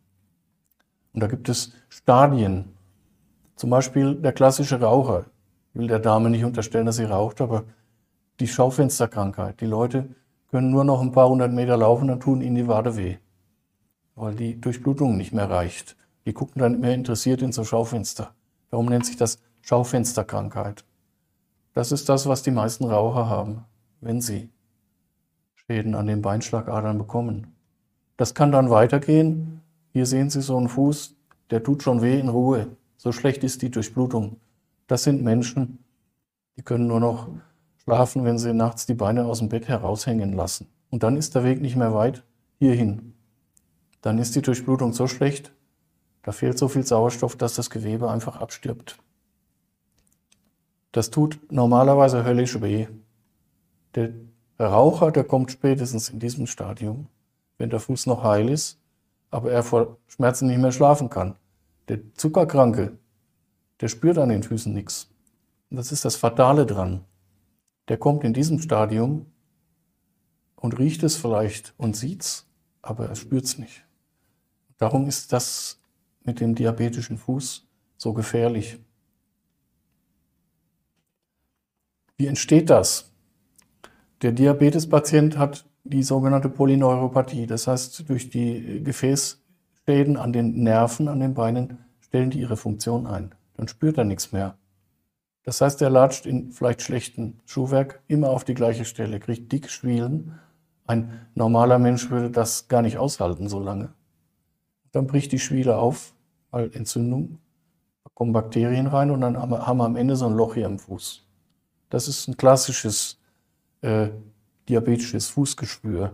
Und 1.14 1.20
da 1.22 1.28
gibt 1.28 1.50
es 1.50 1.74
Stadien. 1.90 2.74
Zum 3.56 3.70
Beispiel 3.70 4.16
der 4.16 4.34
klassische 4.34 4.80
Raucher. 4.80 5.26
Ich 5.74 5.80
will 5.80 5.88
der 5.88 6.00
Dame 6.00 6.32
nicht 6.32 6.44
unterstellen, 6.44 6.88
dass 6.88 6.96
sie 6.96 7.04
raucht, 7.04 7.42
aber 7.42 7.66
die 8.40 8.48
Schaufensterkrankheit. 8.48 9.62
Die 9.62 9.68
Leute 9.68 10.16
können 10.50 10.72
nur 10.72 10.84
noch 10.84 11.02
ein 11.02 11.12
paar 11.12 11.30
hundert 11.30 11.54
Meter 11.54 11.78
laufen, 11.78 12.08
dann 12.08 12.20
tun 12.20 12.42
ihnen 12.42 12.56
die 12.56 12.68
Wade 12.68 12.98
weh, 12.98 13.18
weil 14.16 14.34
die 14.36 14.60
Durchblutung 14.60 15.16
nicht 15.16 15.32
mehr 15.32 15.50
reicht. 15.50 15.96
Die 16.26 16.34
gucken 16.34 16.60
dann 16.60 16.80
mehr 16.80 16.96
interessiert 16.96 17.42
in 17.42 17.52
so 17.52 17.64
Schaufenster. 17.64 18.34
Darum 18.72 18.88
nennt 18.88 19.06
sich 19.06 19.18
das 19.18 19.40
Schaufensterkrankheit. 19.62 20.84
Das 21.74 21.92
ist 21.92 22.10
das, 22.10 22.26
was 22.28 22.42
die 22.42 22.52
meisten 22.52 22.86
Raucher 22.86 23.30
haben, 23.30 23.66
wenn 24.02 24.22
sie 24.22 24.50
Schäden 25.56 25.94
an 25.94 26.08
den 26.08 26.22
Beinschlagadern 26.22 26.98
bekommen. 26.98 27.56
Das 28.18 28.34
kann 28.34 28.52
dann 28.52 28.70
weitergehen. 28.70 29.62
Hier 29.94 30.06
sehen 30.06 30.30
Sie 30.30 30.42
so 30.42 30.58
einen 30.58 30.70
Fuß, 30.70 31.16
der 31.50 31.64
tut 31.64 31.84
schon 31.84 32.02
weh 32.02 32.20
in 32.20 32.30
Ruhe. 32.30 32.68
So 32.98 33.12
schlecht 33.12 33.44
ist 33.44 33.62
die 33.62 33.72
Durchblutung. 33.72 34.38
Das 34.88 35.04
sind 35.04 35.24
Menschen, 35.24 35.80
die 36.58 36.62
können 36.62 36.88
nur 36.88 37.00
noch 37.00 37.30
schlafen, 37.84 38.24
wenn 38.24 38.38
sie 38.38 38.54
nachts 38.54 38.86
die 38.86 38.94
Beine 38.94 39.26
aus 39.26 39.40
dem 39.40 39.50
Bett 39.50 39.68
heraushängen 39.68 40.34
lassen. 40.34 40.68
Und 40.90 41.04
dann 41.04 41.18
ist 41.18 41.36
der 41.36 41.44
Weg 41.44 41.62
nicht 41.62 41.76
mehr 41.76 41.94
weit 41.94 42.24
hierhin. 42.60 43.14
Dann 44.02 44.18
ist 44.18 44.36
die 44.36 44.42
Durchblutung 44.42 44.94
so 44.94 45.08
schlecht, 45.08 45.52
da 46.24 46.32
fehlt 46.32 46.58
so 46.58 46.68
viel 46.68 46.86
Sauerstoff, 46.86 47.36
dass 47.36 47.56
das 47.56 47.70
Gewebe 47.70 48.10
einfach 48.10 48.38
abstirbt. 48.38 48.98
Das 50.92 51.10
tut 51.10 51.40
normalerweise 51.52 52.24
höllisch 52.24 52.62
weh. 52.62 52.88
Der 53.96 54.12
Raucher, 54.60 55.12
der 55.12 55.24
kommt 55.24 55.52
spätestens 55.52 56.10
in 56.10 56.20
diesem 56.20 56.48
Stadium, 56.48 57.08
wenn 57.58 57.70
der 57.70 57.80
Fuß 57.80 58.06
noch 58.06 58.24
heil 58.24 58.50
ist, 58.50 58.80
aber 59.32 59.52
er 59.52 59.64
vor 59.64 59.98
Schmerzen 60.08 60.48
nicht 60.48 60.60
mehr 60.60 60.72
schlafen 60.72 61.10
kann. 61.10 61.36
Der 61.88 62.00
Zuckerkranke, 62.14 62.98
der 63.80 63.88
spürt 63.88 64.18
an 64.18 64.30
den 64.30 64.44
Füßen 64.44 64.74
nichts. 64.74 65.10
Das 65.70 65.92
ist 65.92 66.06
das 66.06 66.18
Fatale 66.18 66.66
dran. 66.66 67.06
Der 67.88 67.98
kommt 67.98 68.24
in 68.24 68.34
diesem 68.34 68.60
Stadium 68.60 69.26
und 70.58 70.78
riecht 70.78 71.02
es 71.04 71.16
vielleicht 71.16 71.74
und 71.78 71.96
sieht's, 71.96 72.46
aber 72.82 73.08
er 73.08 73.16
spürt's 73.16 73.58
nicht. 73.58 73.86
Darum 74.78 75.08
ist 75.08 75.34
das 75.34 75.81
mit 76.24 76.40
dem 76.40 76.56
diabetischen 76.56 77.18
Fuß 77.18 77.68
so 77.98 78.14
gefährlich. 78.14 78.80
Wie 82.18 82.28
entsteht 82.28 82.70
das? 82.70 83.12
Der 84.22 84.32
Diabetespatient 84.32 85.38
hat 85.38 85.66
die 85.84 86.04
sogenannte 86.04 86.50
Polyneuropathie. 86.50 87.48
Das 87.48 87.68
heißt, 87.68 88.10
durch 88.10 88.30
die 88.30 88.84
Gefäßschäden 88.84 90.18
an 90.18 90.32
den 90.32 90.64
Nerven, 90.64 91.08
an 91.08 91.20
den 91.20 91.34
Beinen, 91.34 91.80
stellen 92.00 92.30
die 92.30 92.40
ihre 92.40 92.58
Funktion 92.58 93.08
ein. 93.08 93.34
Dann 93.56 93.68
spürt 93.68 93.98
er 93.98 94.04
nichts 94.04 94.32
mehr. 94.32 94.58
Das 95.44 95.62
heißt, 95.62 95.82
er 95.82 95.90
latscht 95.90 96.28
in 96.28 96.52
vielleicht 96.52 96.84
schlechtem 96.84 97.40
Schuhwerk 97.46 98.02
immer 98.08 98.30
auf 98.30 98.44
die 98.44 98.54
gleiche 98.54 98.86
Stelle, 98.86 99.20
kriegt 99.20 99.52
dick 99.52 99.70
Schwielen. 99.70 100.40
Ein 100.86 101.28
normaler 101.34 101.80
Mensch 101.80 102.12
würde 102.12 102.30
das 102.30 102.68
gar 102.68 102.84
nicht 102.84 102.98
aushalten 102.98 103.50
so 103.50 103.60
lange. 103.60 103.94
Dann 104.92 105.08
bricht 105.08 105.32
die 105.32 105.40
Schwiele 105.40 105.78
auf, 105.78 106.14
weil 106.52 106.72
Entzündung, 106.74 107.40
da 108.04 108.12
kommen 108.14 108.34
Bakterien 108.34 108.88
rein 108.88 109.12
und 109.12 109.22
dann 109.22 109.38
haben 109.38 109.52
wir 109.52 109.86
am 109.86 109.96
Ende 109.96 110.16
so 110.16 110.26
ein 110.26 110.34
Loch 110.34 110.56
hier 110.56 110.66
im 110.66 110.80
Fuß. 110.80 111.26
Das 111.90 112.08
ist 112.08 112.28
ein 112.28 112.38
klassisches 112.38 113.20
äh, 113.82 114.10
diabetisches 114.68 115.30
Fußgespür. 115.30 116.14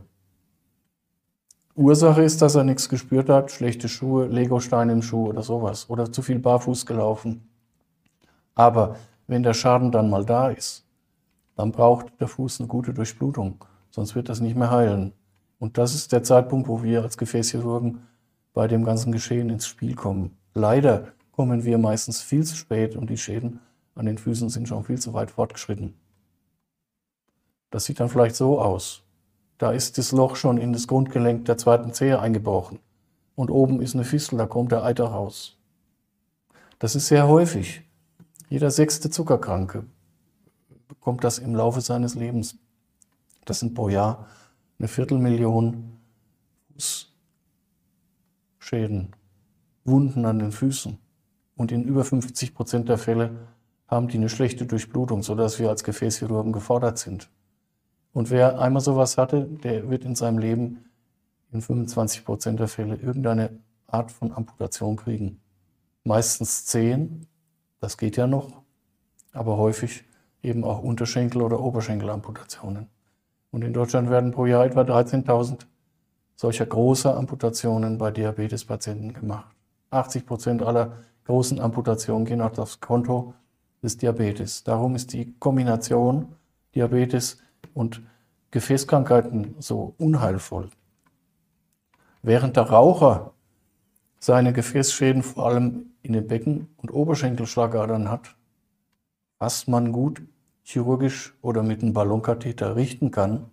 Ursache 1.76 2.24
ist, 2.24 2.42
dass 2.42 2.56
er 2.56 2.64
nichts 2.64 2.90
gespürt 2.90 3.30
hat, 3.30 3.52
schlechte 3.52 3.88
Schuhe, 3.88 4.26
Legosteine 4.26 4.94
im 4.94 5.04
Schuh 5.04 5.28
oder 5.28 5.44
sowas 5.44 5.88
oder 5.90 6.12
zu 6.12 6.24
viel 6.24 6.40
barfuß 6.40 6.88
gelaufen. 6.88 7.48
Aber 8.56 8.96
wenn 9.28 9.44
der 9.44 9.54
Schaden 9.54 9.92
dann 9.92 10.10
mal 10.10 10.26
da 10.26 10.50
ist, 10.50 10.88
dann 11.56 11.72
braucht 11.72 12.20
der 12.20 12.28
Fuß 12.28 12.60
eine 12.60 12.68
gute 12.68 12.94
Durchblutung, 12.94 13.64
sonst 13.92 14.16
wird 14.16 14.30
das 14.30 14.40
nicht 14.40 14.56
mehr 14.56 14.72
heilen. 14.72 15.14
Und 15.60 15.78
das 15.78 15.94
ist 15.94 16.12
der 16.12 16.24
Zeitpunkt, 16.24 16.68
wo 16.68 16.82
wir 16.82 17.04
als 17.04 17.18
Gefäßchirurgen 17.18 18.00
bei 18.58 18.68
dem 18.68 18.84
ganzen 18.84 19.12
Geschehen 19.12 19.52
ins 19.52 19.68
Spiel 19.68 19.94
kommen. 19.94 20.36
Leider 20.56 21.10
kommen 21.32 21.64
wir 21.64 21.78
meistens 21.78 22.24
viel 22.24 22.44
zu 22.44 22.56
spät 22.56 22.96
und 22.96 23.08
die 23.12 23.18
Schäden 23.20 23.60
an 23.94 24.08
den 24.08 24.18
Füßen 24.18 24.50
sind 24.50 24.68
schon 24.68 24.84
viel 24.84 24.98
zu 24.98 25.14
weit 25.14 25.30
fortgeschritten. 25.30 25.94
Das 27.70 27.86
sieht 27.86 28.00
dann 28.00 28.10
vielleicht 28.10 28.36
so 28.36 28.60
aus. 28.60 29.04
Da 29.60 29.74
ist 29.74 30.00
das 30.00 30.12
Loch 30.12 30.36
schon 30.36 30.58
in 30.58 30.74
das 30.74 30.88
Grundgelenk 30.88 31.46
der 31.46 31.60
zweiten 31.60 31.94
Zehe 31.94 32.20
eingebrochen. 32.20 32.80
Und 33.36 33.52
oben 33.52 33.80
ist 33.80 33.94
eine 33.94 34.04
Fistel, 34.04 34.40
da 34.40 34.48
kommt 34.48 34.72
der 34.72 34.84
Eiter 34.84 35.06
raus. 35.06 35.60
Das 36.80 36.96
ist 36.96 37.10
sehr 37.10 37.28
häufig. 37.28 37.84
Jeder 38.50 38.72
sechste 38.72 39.12
Zuckerkranke 39.12 39.86
bekommt 40.88 41.24
das 41.24 41.38
im 41.38 41.54
Laufe 41.54 41.82
seines 41.82 42.16
Lebens. 42.16 42.58
Das 43.46 43.60
sind 43.60 43.76
pro 43.76 43.90
Jahr 43.90 44.26
eine 44.80 44.88
Viertelmillion 44.88 46.00
Fußschäden, 48.68 49.16
Wunden 49.86 50.26
an 50.26 50.40
den 50.40 50.52
Füßen. 50.52 50.98
Und 51.56 51.72
in 51.72 51.86
über 51.86 52.04
50 52.04 52.54
Prozent 52.54 52.90
der 52.90 52.98
Fälle 52.98 53.48
haben 53.88 54.10
die 54.10 54.18
eine 54.18 54.28
schlechte 54.28 54.66
Durchblutung, 54.66 55.24
sodass 55.24 55.58
wir 55.58 55.70
als 55.70 55.86
Gefäßchirurgen 55.86 56.52
gefordert 56.52 56.98
sind. 56.98 57.30
Und 58.12 58.30
wer 58.30 58.60
einmal 58.60 58.82
sowas 58.82 59.18
hatte, 59.18 59.46
der 59.64 59.90
wird 59.90 60.04
in 60.04 60.16
seinem 60.16 60.38
Leben 60.40 60.86
in 61.54 61.62
25 61.62 62.26
Prozent 62.26 62.60
der 62.60 62.68
Fälle 62.68 62.96
irgendeine 62.96 63.52
Art 63.88 64.12
von 64.12 64.34
Amputation 64.34 64.98
kriegen. 64.98 65.40
Meistens 66.04 66.66
Zehen, 66.66 67.26
das 67.80 67.98
geht 67.98 68.18
ja 68.18 68.28
noch, 68.28 68.64
aber 69.32 69.56
häufig 69.56 70.04
eben 70.44 70.66
auch 70.66 70.84
Unterschenkel- 70.84 71.42
oder 71.42 71.62
Oberschenkelamputationen. 71.62 72.88
Und 73.52 73.64
in 73.64 73.72
Deutschland 73.72 74.10
werden 74.10 74.32
pro 74.32 74.46
Jahr 74.46 74.66
etwa 74.66 74.82
13.000 74.82 75.66
solcher 76.38 76.68
großer 76.68 77.18
Amputationen 77.18 77.98
bei 77.98 78.12
Diabetespatienten 78.12 79.12
gemacht. 79.12 79.54
80 79.90 80.26
Prozent 80.26 80.62
aller 80.62 80.98
großen 81.26 81.60
Amputationen 81.60 82.26
gehen 82.26 82.42
auf 82.42 82.54
das 82.54 82.80
Konto 82.80 83.34
des 83.82 83.98
Diabetes. 83.98 84.64
Darum 84.64 84.96
ist 84.96 85.14
die 85.14 85.34
Kombination 85.40 86.36
Diabetes 86.76 87.42
und 87.74 88.04
Gefäßkrankheiten 88.52 89.56
so 89.60 89.96
unheilvoll. 89.98 90.70
Während 92.22 92.56
der 92.56 92.70
Raucher 92.70 93.34
seine 94.20 94.54
Gefäßschäden 94.54 95.24
vor 95.24 95.48
allem 95.48 95.88
in 96.04 96.14
den 96.14 96.28
Becken- 96.28 96.68
und 96.78 96.92
Oberschenkelschlagadern 96.92 98.12
hat, 98.12 98.36
was 99.40 99.68
man 99.68 99.92
gut 99.92 100.22
chirurgisch 100.64 101.36
oder 101.42 101.64
mit 101.64 101.82
einem 101.82 101.94
Ballonkatheter 101.94 102.76
richten 102.76 103.10
kann, 103.12 103.50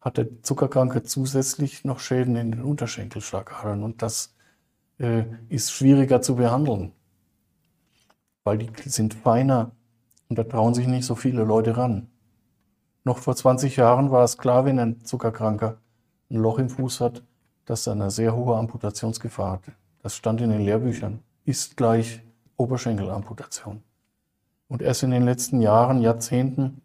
hat 0.00 0.16
der 0.16 0.42
Zuckerkranke 0.42 1.02
zusätzlich 1.02 1.84
noch 1.84 1.98
Schäden 1.98 2.36
in 2.36 2.52
den 2.52 2.62
Unterschenkelschlagadern 2.62 3.82
und 3.82 4.02
das 4.02 4.34
äh, 4.98 5.24
ist 5.48 5.72
schwieriger 5.72 6.22
zu 6.22 6.36
behandeln, 6.36 6.92
weil 8.44 8.58
die 8.58 8.70
sind 8.88 9.14
feiner 9.14 9.72
und 10.28 10.38
da 10.38 10.44
trauen 10.44 10.74
sich 10.74 10.86
nicht 10.86 11.04
so 11.04 11.14
viele 11.14 11.44
Leute 11.44 11.76
ran. 11.76 12.08
Noch 13.04 13.18
vor 13.18 13.34
20 13.34 13.76
Jahren 13.76 14.10
war 14.10 14.24
es 14.24 14.38
klar, 14.38 14.64
wenn 14.64 14.78
ein 14.78 15.04
Zuckerkranker 15.04 15.78
ein 16.30 16.36
Loch 16.36 16.58
im 16.58 16.68
Fuß 16.68 17.00
hat, 17.00 17.22
dass 17.64 17.86
er 17.86 17.94
eine 17.94 18.10
sehr 18.10 18.36
hohe 18.36 18.56
Amputationsgefahr 18.56 19.52
hat. 19.52 19.72
Das 20.02 20.14
stand 20.14 20.40
in 20.40 20.50
den 20.50 20.60
Lehrbüchern. 20.60 21.20
Ist 21.44 21.76
gleich 21.76 22.22
Oberschenkelamputation. 22.56 23.82
Und 24.68 24.82
erst 24.82 25.02
in 25.02 25.10
den 25.10 25.24
letzten 25.24 25.62
Jahren, 25.62 26.02
Jahrzehnten 26.02 26.82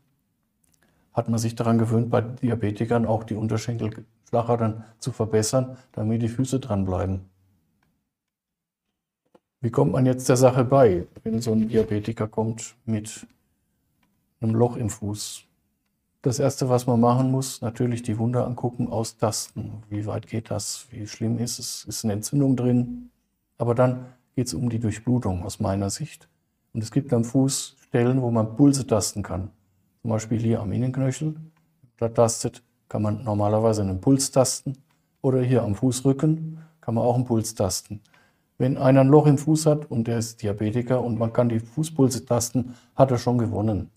hat 1.14 1.30
man 1.30 1.40
sich 1.40 1.56
daran 1.56 1.78
gewöhnt, 1.78 2.10
bei 2.10 2.22
Diabetikern 2.22 3.06
auch 3.06 3.24
die 3.24 3.36
Unterschenkelschlagadern 3.36 4.84
zu 5.00 5.12
verbessern, 5.12 5.78
damit 5.92 6.22
die 6.22 6.30
Füße 6.30 6.60
dranbleiben. 6.60 7.30
Wie 9.62 9.72
kommt 9.72 9.94
man 9.94 10.06
jetzt 10.06 10.28
der 10.28 10.36
Sache 10.36 10.66
bei, 10.66 11.08
wenn 11.24 11.40
so 11.40 11.54
ein 11.54 11.70
Diabetiker 11.70 12.28
kommt 12.28 12.76
mit 12.86 13.26
einem 14.42 14.56
Loch 14.56 14.76
im 14.76 14.90
Fuß? 14.90 15.46
Das 16.22 16.40
Erste, 16.40 16.70
was 16.70 16.88
man 16.88 17.00
machen 17.00 17.32
muss, 17.32 17.62
natürlich 17.62 18.02
die 18.02 18.18
Wunde 18.18 18.44
angucken, 18.46 18.88
austasten. 18.88 19.84
Wie 19.90 20.06
weit 20.06 20.28
geht 20.28 20.52
das? 20.52 20.88
Wie 20.90 21.08
schlimm 21.08 21.38
ist 21.38 21.60
es? 21.60 21.86
Ist 21.86 22.04
eine 22.04 22.14
Entzündung 22.14 22.56
drin? 22.56 23.10
Aber 23.58 23.76
dann 23.76 24.06
geht 24.36 24.48
es 24.48 24.54
um 24.54 24.70
die 24.70 24.80
Durchblutung 24.80 25.44
aus 25.44 25.60
meiner 25.60 25.90
Sicht. 25.90 26.28
Und 26.74 26.82
es 26.84 26.92
gibt 26.92 27.14
am 27.14 27.24
Fuß 27.24 27.78
Stellen, 27.88 28.22
wo 28.22 28.32
man 28.32 28.56
Pulse 28.56 28.88
tasten 28.88 29.22
kann. 29.22 29.52
Zum 30.04 30.10
Beispiel 30.10 30.40
hier 30.40 30.60
am 30.60 30.74
Innenknöchel. 30.74 31.34
Da 31.96 32.10
tastet, 32.10 32.62
kann 32.90 33.04
man 33.04 33.24
normalerweise 33.24 33.84
einen 33.84 34.02
Puls 34.02 34.32
tasten. 34.32 34.74
Oder 35.22 35.42
hier 35.42 35.64
am 35.64 35.76
Fußrücken 35.76 36.58
kann 36.82 36.96
man 36.96 37.06
auch 37.06 37.16
einen 37.16 37.24
Puls 37.24 37.56
tasten. 37.56 38.02
Wenn 38.58 38.78
einer 38.78 39.00
ein 39.00 39.08
Loch 39.08 39.28
im 39.28 39.38
Fuß 39.38 39.66
hat 39.66 39.90
und 39.90 40.08
der 40.08 40.18
ist 40.18 40.42
Diabetiker 40.42 41.02
und 41.02 41.18
man 41.18 41.32
kann 41.32 41.48
die 41.48 41.62
Fußpulse 41.62 42.26
tasten, 42.26 42.76
hat 42.96 43.12
er 43.12 43.18
schon 43.18 43.38
gewonnen. 43.38 43.92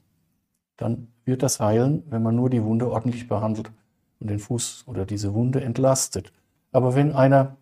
Dann 0.76 1.08
wird 1.24 1.42
das 1.42 1.58
heilen, 1.58 2.04
wenn 2.08 2.22
man 2.22 2.36
nur 2.36 2.50
die 2.50 2.62
Wunde 2.62 2.88
ordentlich 2.88 3.26
behandelt 3.26 3.72
und 4.20 4.30
den 4.30 4.38
Fuß 4.38 4.84
oder 4.86 5.06
diese 5.06 5.34
Wunde 5.34 5.60
entlastet. 5.60 6.32
Aber 6.70 6.94
wenn 6.94 7.14
einer 7.14 7.56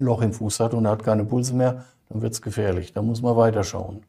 ein 0.00 0.04
Loch 0.04 0.22
im 0.22 0.32
Fuß 0.32 0.58
hat 0.58 0.74
und 0.74 0.84
er 0.84 0.90
hat 0.90 1.04
keine 1.04 1.24
Pulse 1.24 1.54
mehr, 1.54 1.84
dann 2.08 2.22
wird 2.22 2.32
es 2.32 2.42
gefährlich. 2.42 2.92
Da 2.92 3.02
muss 3.02 3.22
man 3.22 3.36
weiterschauen. 3.36 4.02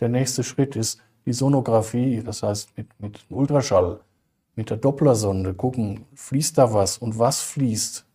Der 0.00 0.10
nächste 0.10 0.44
Schritt 0.44 0.76
ist 0.76 1.00
die 1.26 1.32
Sonographie, 1.32 2.22
das 2.22 2.42
heißt 2.42 2.76
mit, 2.76 2.88
mit 3.00 3.24
Ultraschall, 3.30 4.00
mit 4.56 4.70
der 4.70 4.76
Dopplersonde 4.76 5.54
gucken, 5.54 6.06
fließt 6.14 6.58
da 6.58 6.72
was 6.72 6.98
und 6.98 7.18
was 7.18 7.40
fließt. 7.40 8.06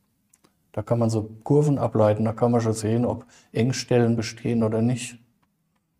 Da 0.72 0.82
kann 0.82 1.00
man 1.00 1.10
so 1.10 1.30
Kurven 1.44 1.78
ableiten, 1.78 2.26
da 2.26 2.34
kann 2.34 2.52
man 2.52 2.62
schon 2.62 2.74
sehen, 2.74 3.06
ob 3.06 3.26
Engstellen 3.52 4.16
bestehen 4.16 4.64
oder 4.64 4.82
nicht. 4.82 5.18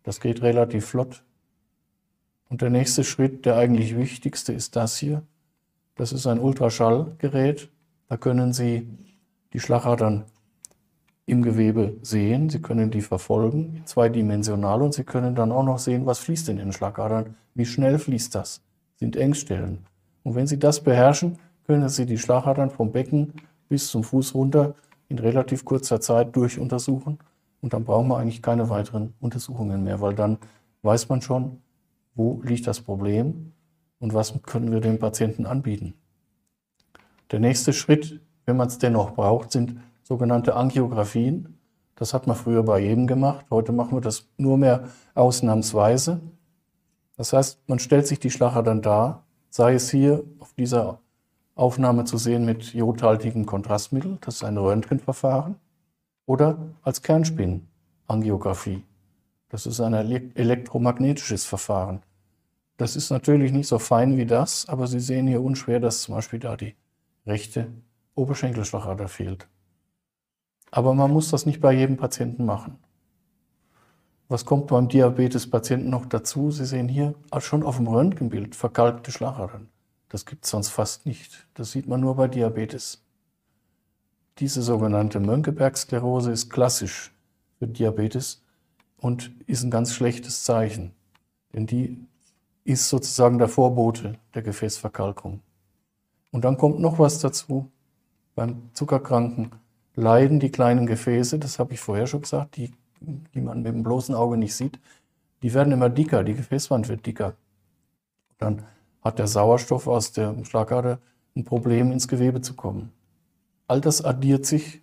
Das 0.02 0.20
geht 0.20 0.42
relativ 0.42 0.86
flott. 0.86 1.24
Und 2.48 2.62
der 2.62 2.70
nächste 2.70 3.04
Schritt, 3.04 3.44
der 3.46 3.56
eigentlich 3.56 3.96
wichtigste, 3.96 4.52
ist 4.52 4.76
das 4.76 4.96
hier. 4.96 5.22
Das 5.96 6.12
ist 6.12 6.26
ein 6.26 6.40
Ultraschallgerät. 6.40 7.68
Da 8.08 8.16
können 8.16 8.52
Sie 8.52 8.88
die 9.52 9.60
Schlagadern 9.60 10.24
im 11.30 11.42
Gewebe 11.42 11.96
sehen. 12.02 12.50
Sie 12.50 12.60
können 12.60 12.90
die 12.90 13.00
verfolgen, 13.00 13.82
zweidimensional, 13.84 14.82
und 14.82 14.94
Sie 14.94 15.04
können 15.04 15.34
dann 15.34 15.52
auch 15.52 15.62
noch 15.62 15.78
sehen, 15.78 16.06
was 16.06 16.18
fließt 16.18 16.48
in 16.48 16.56
den 16.56 16.72
Schlagadern, 16.72 17.36
wie 17.54 17.64
schnell 17.64 17.98
fließt 17.98 18.34
das, 18.34 18.62
sind 18.96 19.16
Engstellen. 19.16 19.86
Und 20.22 20.34
wenn 20.34 20.46
Sie 20.46 20.58
das 20.58 20.80
beherrschen, 20.80 21.38
können 21.66 21.88
Sie 21.88 22.06
die 22.06 22.18
Schlagadern 22.18 22.70
vom 22.70 22.92
Becken 22.92 23.32
bis 23.68 23.88
zum 23.88 24.02
Fuß 24.02 24.34
runter 24.34 24.74
in 25.08 25.18
relativ 25.18 25.64
kurzer 25.64 26.00
Zeit 26.00 26.34
durchuntersuchen. 26.34 27.18
Und 27.60 27.72
dann 27.72 27.84
brauchen 27.84 28.08
wir 28.08 28.18
eigentlich 28.18 28.42
keine 28.42 28.68
weiteren 28.68 29.14
Untersuchungen 29.20 29.84
mehr, 29.84 30.00
weil 30.00 30.14
dann 30.14 30.38
weiß 30.82 31.08
man 31.08 31.22
schon, 31.22 31.58
wo 32.14 32.40
liegt 32.42 32.66
das 32.66 32.80
Problem 32.80 33.52
und 33.98 34.14
was 34.14 34.34
können 34.42 34.72
wir 34.72 34.80
dem 34.80 34.98
Patienten 34.98 35.46
anbieten. 35.46 35.94
Der 37.30 37.38
nächste 37.38 37.72
Schritt, 37.72 38.20
wenn 38.46 38.56
man 38.56 38.68
es 38.68 38.78
dennoch 38.78 39.12
braucht, 39.12 39.52
sind 39.52 39.76
sogenannte 40.10 40.56
Angiografien. 40.56 41.56
Das 41.94 42.14
hat 42.14 42.26
man 42.26 42.34
früher 42.34 42.64
bei 42.64 42.80
jedem 42.80 43.06
gemacht. 43.06 43.46
Heute 43.48 43.70
machen 43.70 43.96
wir 43.96 44.00
das 44.00 44.26
nur 44.38 44.58
mehr 44.58 44.88
ausnahmsweise. 45.14 46.20
Das 47.16 47.32
heißt, 47.32 47.60
man 47.68 47.78
stellt 47.78 48.08
sich 48.08 48.18
die 48.18 48.32
Schlacher 48.32 48.64
dann 48.64 48.82
dar, 48.82 49.24
sei 49.50 49.74
es 49.74 49.88
hier 49.88 50.24
auf 50.40 50.52
dieser 50.54 50.98
Aufnahme 51.54 52.06
zu 52.06 52.18
sehen 52.18 52.44
mit 52.44 52.74
jodhaltigem 52.74 53.46
Kontrastmittel, 53.46 54.18
das 54.20 54.36
ist 54.36 54.42
ein 54.44 54.56
Röntgenverfahren, 54.56 55.54
oder 56.26 56.58
als 56.82 57.02
Kernspinangiografie. 57.02 58.82
Das 59.48 59.64
ist 59.64 59.80
ein 59.80 59.94
elektromagnetisches 59.94 61.44
Verfahren. 61.44 62.02
Das 62.78 62.96
ist 62.96 63.10
natürlich 63.10 63.52
nicht 63.52 63.68
so 63.68 63.78
fein 63.78 64.16
wie 64.16 64.26
das, 64.26 64.68
aber 64.68 64.88
Sie 64.88 64.98
sehen 64.98 65.28
hier 65.28 65.40
unschwer, 65.40 65.78
dass 65.78 66.02
zum 66.02 66.16
Beispiel 66.16 66.40
da 66.40 66.56
die 66.56 66.74
rechte 67.26 67.68
Oberschenkelschlagader 68.16 69.06
fehlt. 69.06 69.46
Aber 70.70 70.94
man 70.94 71.10
muss 71.10 71.30
das 71.30 71.46
nicht 71.46 71.60
bei 71.60 71.72
jedem 71.72 71.96
Patienten 71.96 72.44
machen. 72.44 72.78
Was 74.28 74.44
kommt 74.44 74.68
beim 74.68 74.88
Diabetespatienten 74.88 75.90
noch 75.90 76.06
dazu? 76.06 76.52
Sie 76.52 76.64
sehen 76.64 76.88
hier 76.88 77.14
schon 77.38 77.64
auf 77.64 77.78
dem 77.78 77.88
Röntgenbild 77.88 78.54
verkalkte 78.54 79.10
Schlagadern. 79.10 79.68
Das 80.08 80.24
gibt 80.24 80.44
es 80.44 80.50
sonst 80.50 80.68
fast 80.68 81.04
nicht. 81.04 81.48
Das 81.54 81.72
sieht 81.72 81.88
man 81.88 82.00
nur 82.00 82.14
bei 82.14 82.28
Diabetes. 82.28 83.02
Diese 84.38 84.62
sogenannte 84.62 85.18
Mönckeberg-Sklerose 85.18 86.30
ist 86.30 86.48
klassisch 86.48 87.12
für 87.58 87.66
Diabetes 87.66 88.44
und 88.98 89.32
ist 89.46 89.64
ein 89.64 89.70
ganz 89.70 89.92
schlechtes 89.92 90.44
Zeichen. 90.44 90.92
Denn 91.52 91.66
die 91.66 92.06
ist 92.64 92.88
sozusagen 92.88 93.38
der 93.38 93.48
Vorbote 93.48 94.14
der 94.34 94.42
Gefäßverkalkung. 94.42 95.40
Und 96.30 96.44
dann 96.44 96.56
kommt 96.56 96.78
noch 96.78 96.98
was 97.00 97.18
dazu. 97.18 97.70
Beim 98.36 98.70
Zuckerkranken 98.74 99.50
leiden 100.00 100.40
die 100.40 100.50
kleinen 100.50 100.86
Gefäße, 100.86 101.38
das 101.38 101.58
habe 101.58 101.74
ich 101.74 101.80
vorher 101.80 102.06
schon 102.06 102.22
gesagt, 102.22 102.56
die, 102.56 102.72
die 103.00 103.40
man 103.40 103.62
mit 103.62 103.72
dem 103.72 103.82
bloßen 103.82 104.14
Auge 104.14 104.36
nicht 104.36 104.54
sieht, 104.54 104.78
die 105.42 105.54
werden 105.54 105.72
immer 105.72 105.88
dicker, 105.88 106.24
die 106.24 106.34
Gefäßwand 106.34 106.88
wird 106.88 107.06
dicker. 107.06 107.34
Dann 108.38 108.64
hat 109.02 109.18
der 109.18 109.26
Sauerstoff 109.26 109.86
aus 109.86 110.12
der 110.12 110.34
Schlagader 110.44 110.98
ein 111.34 111.44
Problem, 111.44 111.92
ins 111.92 112.08
Gewebe 112.08 112.40
zu 112.40 112.54
kommen. 112.54 112.92
All 113.66 113.80
das 113.80 114.04
addiert 114.04 114.44
sich 114.44 114.82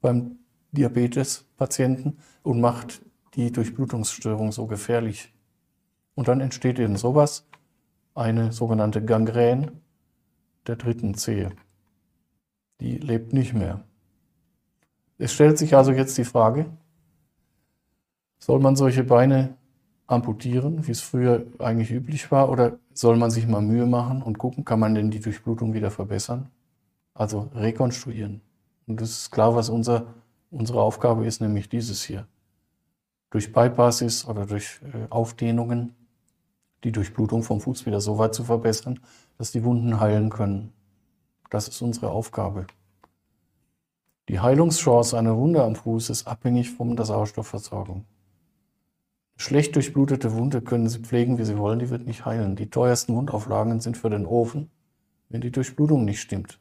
beim 0.00 0.38
Diabetespatienten 0.72 2.18
und 2.42 2.60
macht 2.60 3.00
die 3.34 3.52
Durchblutungsstörung 3.52 4.52
so 4.52 4.66
gefährlich. 4.66 5.32
Und 6.14 6.28
dann 6.28 6.40
entsteht 6.40 6.78
eben 6.78 6.96
sowas, 6.96 7.46
eine 8.14 8.52
sogenannte 8.52 9.04
Gangrän 9.04 9.80
der 10.66 10.76
dritten 10.76 11.14
Zehe. 11.14 11.50
Die 12.80 12.98
lebt 12.98 13.32
nicht 13.32 13.54
mehr. 13.54 13.84
Es 15.18 15.32
stellt 15.32 15.58
sich 15.58 15.76
also 15.76 15.92
jetzt 15.92 16.18
die 16.18 16.24
Frage, 16.24 16.66
soll 18.38 18.60
man 18.60 18.76
solche 18.76 19.04
Beine 19.04 19.56
amputieren, 20.06 20.86
wie 20.86 20.90
es 20.90 21.00
früher 21.00 21.46
eigentlich 21.58 21.90
üblich 21.90 22.30
war, 22.30 22.50
oder 22.50 22.78
soll 22.92 23.16
man 23.16 23.30
sich 23.30 23.46
mal 23.46 23.62
Mühe 23.62 23.86
machen 23.86 24.22
und 24.22 24.38
gucken, 24.38 24.64
kann 24.64 24.80
man 24.80 24.94
denn 24.94 25.10
die 25.10 25.20
Durchblutung 25.20 25.72
wieder 25.72 25.90
verbessern? 25.90 26.50
Also 27.14 27.48
rekonstruieren. 27.54 28.40
Und 28.86 29.00
das 29.00 29.10
ist 29.10 29.30
klar, 29.30 29.54
was 29.54 29.70
unser, 29.70 30.06
unsere 30.50 30.82
Aufgabe 30.82 31.24
ist, 31.26 31.40
nämlich 31.40 31.68
dieses 31.68 32.02
hier. 32.02 32.26
Durch 33.30 33.52
Bypasses 33.52 34.26
oder 34.28 34.46
durch 34.46 34.80
äh, 34.92 35.06
Aufdehnungen 35.10 35.94
die 36.84 36.92
Durchblutung 36.92 37.42
vom 37.42 37.60
Fuß 37.60 37.86
wieder 37.86 38.00
so 38.00 38.18
weit 38.18 38.34
zu 38.34 38.44
verbessern, 38.44 39.00
dass 39.38 39.52
die 39.52 39.64
Wunden 39.64 40.00
heilen 40.00 40.28
können. 40.28 40.72
Das 41.50 41.66
ist 41.66 41.80
unsere 41.80 42.10
Aufgabe. 42.10 42.66
Die 44.30 44.40
Heilungschance 44.40 45.18
einer 45.18 45.36
Wunde 45.36 45.62
am 45.62 45.76
Fuß 45.76 46.08
ist 46.08 46.26
abhängig 46.26 46.70
von 46.70 46.96
der 46.96 47.04
Sauerstoffversorgung. 47.04 48.06
Schlecht 49.36 49.76
durchblutete 49.76 50.32
Wunde 50.32 50.62
können 50.62 50.88
Sie 50.88 51.00
pflegen, 51.00 51.36
wie 51.36 51.44
Sie 51.44 51.58
wollen, 51.58 51.78
die 51.78 51.90
wird 51.90 52.06
nicht 52.06 52.24
heilen. 52.24 52.56
Die 52.56 52.70
teuersten 52.70 53.14
Wundauflagen 53.14 53.80
sind 53.80 53.98
für 53.98 54.08
den 54.08 54.24
Ofen, 54.24 54.70
wenn 55.28 55.42
die 55.42 55.50
Durchblutung 55.50 56.06
nicht 56.06 56.22
stimmt. 56.22 56.58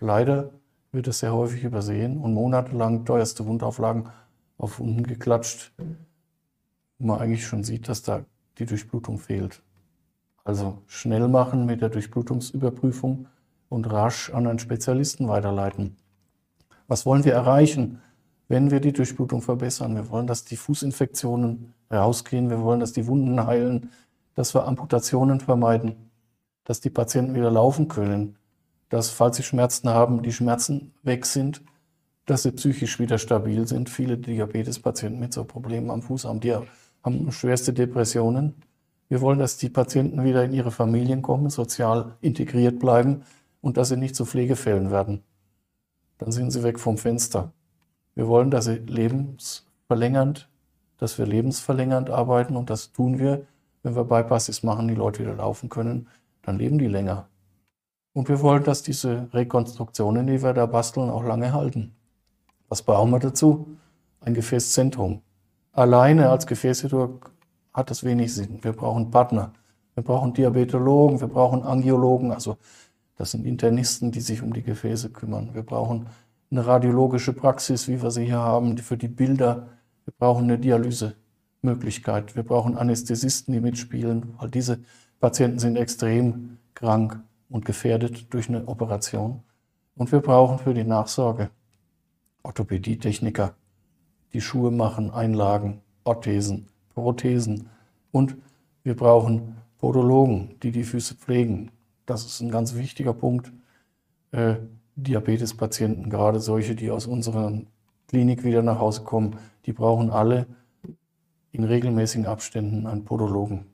Leider 0.00 0.50
wird 0.90 1.06
es 1.06 1.20
sehr 1.20 1.32
häufig 1.34 1.62
übersehen 1.62 2.18
und 2.18 2.34
monatelang 2.34 3.04
teuerste 3.04 3.46
Wundauflagen 3.46 4.08
auf 4.56 4.80
Wunden 4.80 5.04
geklatscht, 5.04 5.72
wo 6.98 7.06
man 7.06 7.20
eigentlich 7.20 7.46
schon 7.46 7.62
sieht, 7.62 7.88
dass 7.88 8.02
da 8.02 8.24
die 8.58 8.66
Durchblutung 8.66 9.18
fehlt. 9.18 9.62
Also 10.42 10.82
schnell 10.88 11.28
machen 11.28 11.64
mit 11.64 11.80
der 11.80 11.90
Durchblutungsüberprüfung 11.90 13.28
und 13.68 13.84
rasch 13.84 14.30
an 14.30 14.48
einen 14.48 14.58
Spezialisten 14.58 15.28
weiterleiten. 15.28 15.96
Was 16.88 17.04
wollen 17.04 17.24
wir 17.24 17.34
erreichen, 17.34 18.00
wenn 18.48 18.70
wir 18.70 18.80
die 18.80 18.94
Durchblutung 18.94 19.42
verbessern? 19.42 19.94
Wir 19.94 20.08
wollen, 20.08 20.26
dass 20.26 20.46
die 20.46 20.56
Fußinfektionen 20.56 21.74
rausgehen, 21.92 22.48
wir 22.48 22.62
wollen, 22.62 22.80
dass 22.80 22.94
die 22.94 23.06
Wunden 23.06 23.46
heilen, 23.46 23.90
dass 24.34 24.54
wir 24.54 24.66
Amputationen 24.66 25.40
vermeiden, 25.40 26.10
dass 26.64 26.80
die 26.80 26.88
Patienten 26.88 27.34
wieder 27.34 27.50
laufen 27.50 27.88
können, 27.88 28.36
dass, 28.88 29.10
falls 29.10 29.36
sie 29.36 29.42
Schmerzen 29.42 29.90
haben, 29.90 30.22
die 30.22 30.32
Schmerzen 30.32 30.94
weg 31.02 31.26
sind, 31.26 31.62
dass 32.24 32.44
sie 32.44 32.52
psychisch 32.52 32.98
wieder 32.98 33.18
stabil 33.18 33.68
sind. 33.68 33.90
Viele 33.90 34.16
Diabetespatienten 34.16 35.20
mit 35.20 35.34
so 35.34 35.44
Problemen 35.44 35.90
am 35.90 36.00
Fuß 36.00 36.24
haben, 36.24 36.40
die 36.40 36.54
haben 36.54 37.32
schwerste 37.32 37.74
Depressionen. 37.74 38.54
Wir 39.10 39.20
wollen, 39.20 39.38
dass 39.38 39.58
die 39.58 39.68
Patienten 39.68 40.24
wieder 40.24 40.42
in 40.42 40.54
ihre 40.54 40.70
Familien 40.70 41.20
kommen, 41.20 41.50
sozial 41.50 42.16
integriert 42.22 42.78
bleiben 42.78 43.24
und 43.60 43.76
dass 43.76 43.90
sie 43.90 43.98
nicht 43.98 44.16
zu 44.16 44.24
Pflegefällen 44.24 44.90
werden 44.90 45.22
dann 46.18 46.32
sind 46.32 46.50
sie 46.50 46.62
weg 46.62 46.78
vom 46.78 46.98
Fenster. 46.98 47.52
Wir 48.14 48.28
wollen, 48.28 48.50
dass 48.50 48.66
sie 48.66 48.76
lebensverlängernd, 48.76 50.48
dass 50.98 51.18
wir 51.18 51.26
lebensverlängernd 51.26 52.10
arbeiten 52.10 52.56
und 52.56 52.70
das 52.70 52.92
tun 52.92 53.18
wir, 53.18 53.46
wenn 53.82 53.94
wir 53.94 54.04
Bypasses 54.04 54.62
machen, 54.62 54.88
die 54.88 54.94
Leute 54.94 55.20
wieder 55.20 55.34
laufen 55.34 55.68
können, 55.68 56.08
dann 56.42 56.58
leben 56.58 56.78
die 56.78 56.88
länger. 56.88 57.28
Und 58.12 58.28
wir 58.28 58.40
wollen, 58.40 58.64
dass 58.64 58.82
diese 58.82 59.28
Rekonstruktionen, 59.32 60.26
die 60.26 60.42
wir 60.42 60.52
da 60.52 60.66
basteln, 60.66 61.10
auch 61.10 61.22
lange 61.22 61.52
halten. 61.52 61.94
Was 62.68 62.82
brauchen 62.82 63.10
wir 63.10 63.20
dazu? 63.20 63.76
Ein 64.20 64.34
Gefäßzentrum. 64.34 65.22
Alleine 65.72 66.28
als 66.30 66.46
Gefäßchirurg 66.46 67.30
hat 67.72 67.90
das 67.90 68.02
wenig 68.02 68.34
Sinn. 68.34 68.58
Wir 68.62 68.72
brauchen 68.72 69.10
Partner. 69.10 69.52
Wir 69.94 70.02
brauchen 70.02 70.32
Diabetologen, 70.34 71.20
wir 71.20 71.28
brauchen 71.28 71.62
Angiologen, 71.62 72.32
also 72.32 72.56
das 73.18 73.32
sind 73.32 73.44
Internisten, 73.44 74.12
die 74.12 74.20
sich 74.20 74.42
um 74.42 74.52
die 74.52 74.62
Gefäße 74.62 75.10
kümmern. 75.10 75.50
Wir 75.52 75.62
brauchen 75.62 76.06
eine 76.50 76.64
radiologische 76.64 77.32
Praxis, 77.32 77.88
wie 77.88 78.00
wir 78.00 78.12
sie 78.12 78.24
hier 78.24 78.38
haben, 78.38 78.78
für 78.78 78.96
die 78.96 79.08
Bilder. 79.08 79.68
Wir 80.04 80.14
brauchen 80.16 80.44
eine 80.44 80.58
Dialysemöglichkeit. 80.58 82.36
Wir 82.36 82.44
brauchen 82.44 82.78
Anästhesisten, 82.78 83.52
die 83.52 83.60
mitspielen, 83.60 84.34
weil 84.38 84.50
diese 84.50 84.78
Patienten 85.18 85.58
sind 85.58 85.76
extrem 85.76 86.58
krank 86.74 87.20
und 87.50 87.64
gefährdet 87.64 88.32
durch 88.32 88.48
eine 88.48 88.68
Operation. 88.68 89.42
Und 89.96 90.12
wir 90.12 90.20
brauchen 90.20 90.60
für 90.60 90.72
die 90.72 90.84
Nachsorge 90.84 91.50
Orthopädietechniker, 92.44 93.54
die 94.32 94.40
Schuhe 94.40 94.70
machen, 94.70 95.10
Einlagen, 95.10 95.80
Orthesen, 96.04 96.68
Prothesen. 96.94 97.68
Und 98.12 98.36
wir 98.84 98.94
brauchen 98.94 99.56
Podologen, 99.78 100.54
die 100.62 100.70
die 100.70 100.84
Füße 100.84 101.16
pflegen. 101.16 101.72
Das 102.08 102.24
ist 102.24 102.40
ein 102.40 102.50
ganz 102.50 102.74
wichtiger 102.74 103.12
Punkt. 103.12 103.52
Äh, 104.30 104.54
Diabetespatienten, 104.96 106.08
gerade 106.08 106.40
solche, 106.40 106.74
die 106.74 106.90
aus 106.90 107.06
unserer 107.06 107.52
Klinik 108.08 108.44
wieder 108.44 108.62
nach 108.62 108.78
Hause 108.78 109.04
kommen, 109.04 109.36
die 109.66 109.74
brauchen 109.74 110.10
alle 110.10 110.46
in 111.52 111.64
regelmäßigen 111.64 112.26
Abständen 112.26 112.86
einen 112.86 113.04
Podologen. 113.04 113.66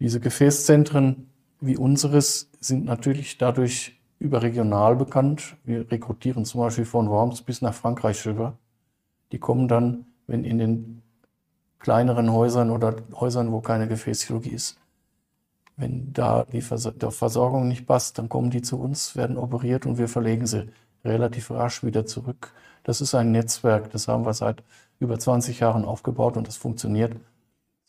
Diese 0.00 0.18
Gefäßzentren 0.18 1.30
wie 1.60 1.76
unseres 1.76 2.50
sind 2.58 2.86
natürlich 2.86 3.36
dadurch 3.36 4.00
überregional 4.18 4.96
bekannt. 4.96 5.58
Wir 5.62 5.90
rekrutieren 5.90 6.46
zum 6.46 6.62
Beispiel 6.62 6.86
von 6.86 7.10
Worms 7.10 7.42
bis 7.42 7.60
nach 7.60 7.74
Frankreich 7.74 8.26
rüber. 8.26 8.56
Die 9.30 9.38
kommen 9.38 9.68
dann, 9.68 10.06
wenn 10.26 10.44
in 10.44 10.56
den 10.56 11.02
kleineren 11.80 12.32
Häusern 12.32 12.70
oder 12.70 12.96
Häusern, 13.12 13.52
wo 13.52 13.60
keine 13.60 13.88
Gefäßchirurgie 13.88 14.50
ist, 14.50 14.81
wenn 15.76 16.12
da 16.12 16.44
die 16.44 16.60
Versorgung 16.60 17.68
nicht 17.68 17.86
passt, 17.86 18.18
dann 18.18 18.28
kommen 18.28 18.50
die 18.50 18.62
zu 18.62 18.78
uns, 18.78 19.16
werden 19.16 19.36
operiert 19.36 19.86
und 19.86 19.98
wir 19.98 20.08
verlegen 20.08 20.46
sie 20.46 20.68
relativ 21.04 21.50
rasch 21.50 21.82
wieder 21.82 22.06
zurück. 22.06 22.52
Das 22.84 23.00
ist 23.00 23.14
ein 23.14 23.32
Netzwerk, 23.32 23.90
das 23.90 24.08
haben 24.08 24.24
wir 24.26 24.34
seit 24.34 24.62
über 24.98 25.18
20 25.18 25.60
Jahren 25.60 25.84
aufgebaut 25.84 26.36
und 26.36 26.46
das 26.46 26.56
funktioniert. 26.56 27.16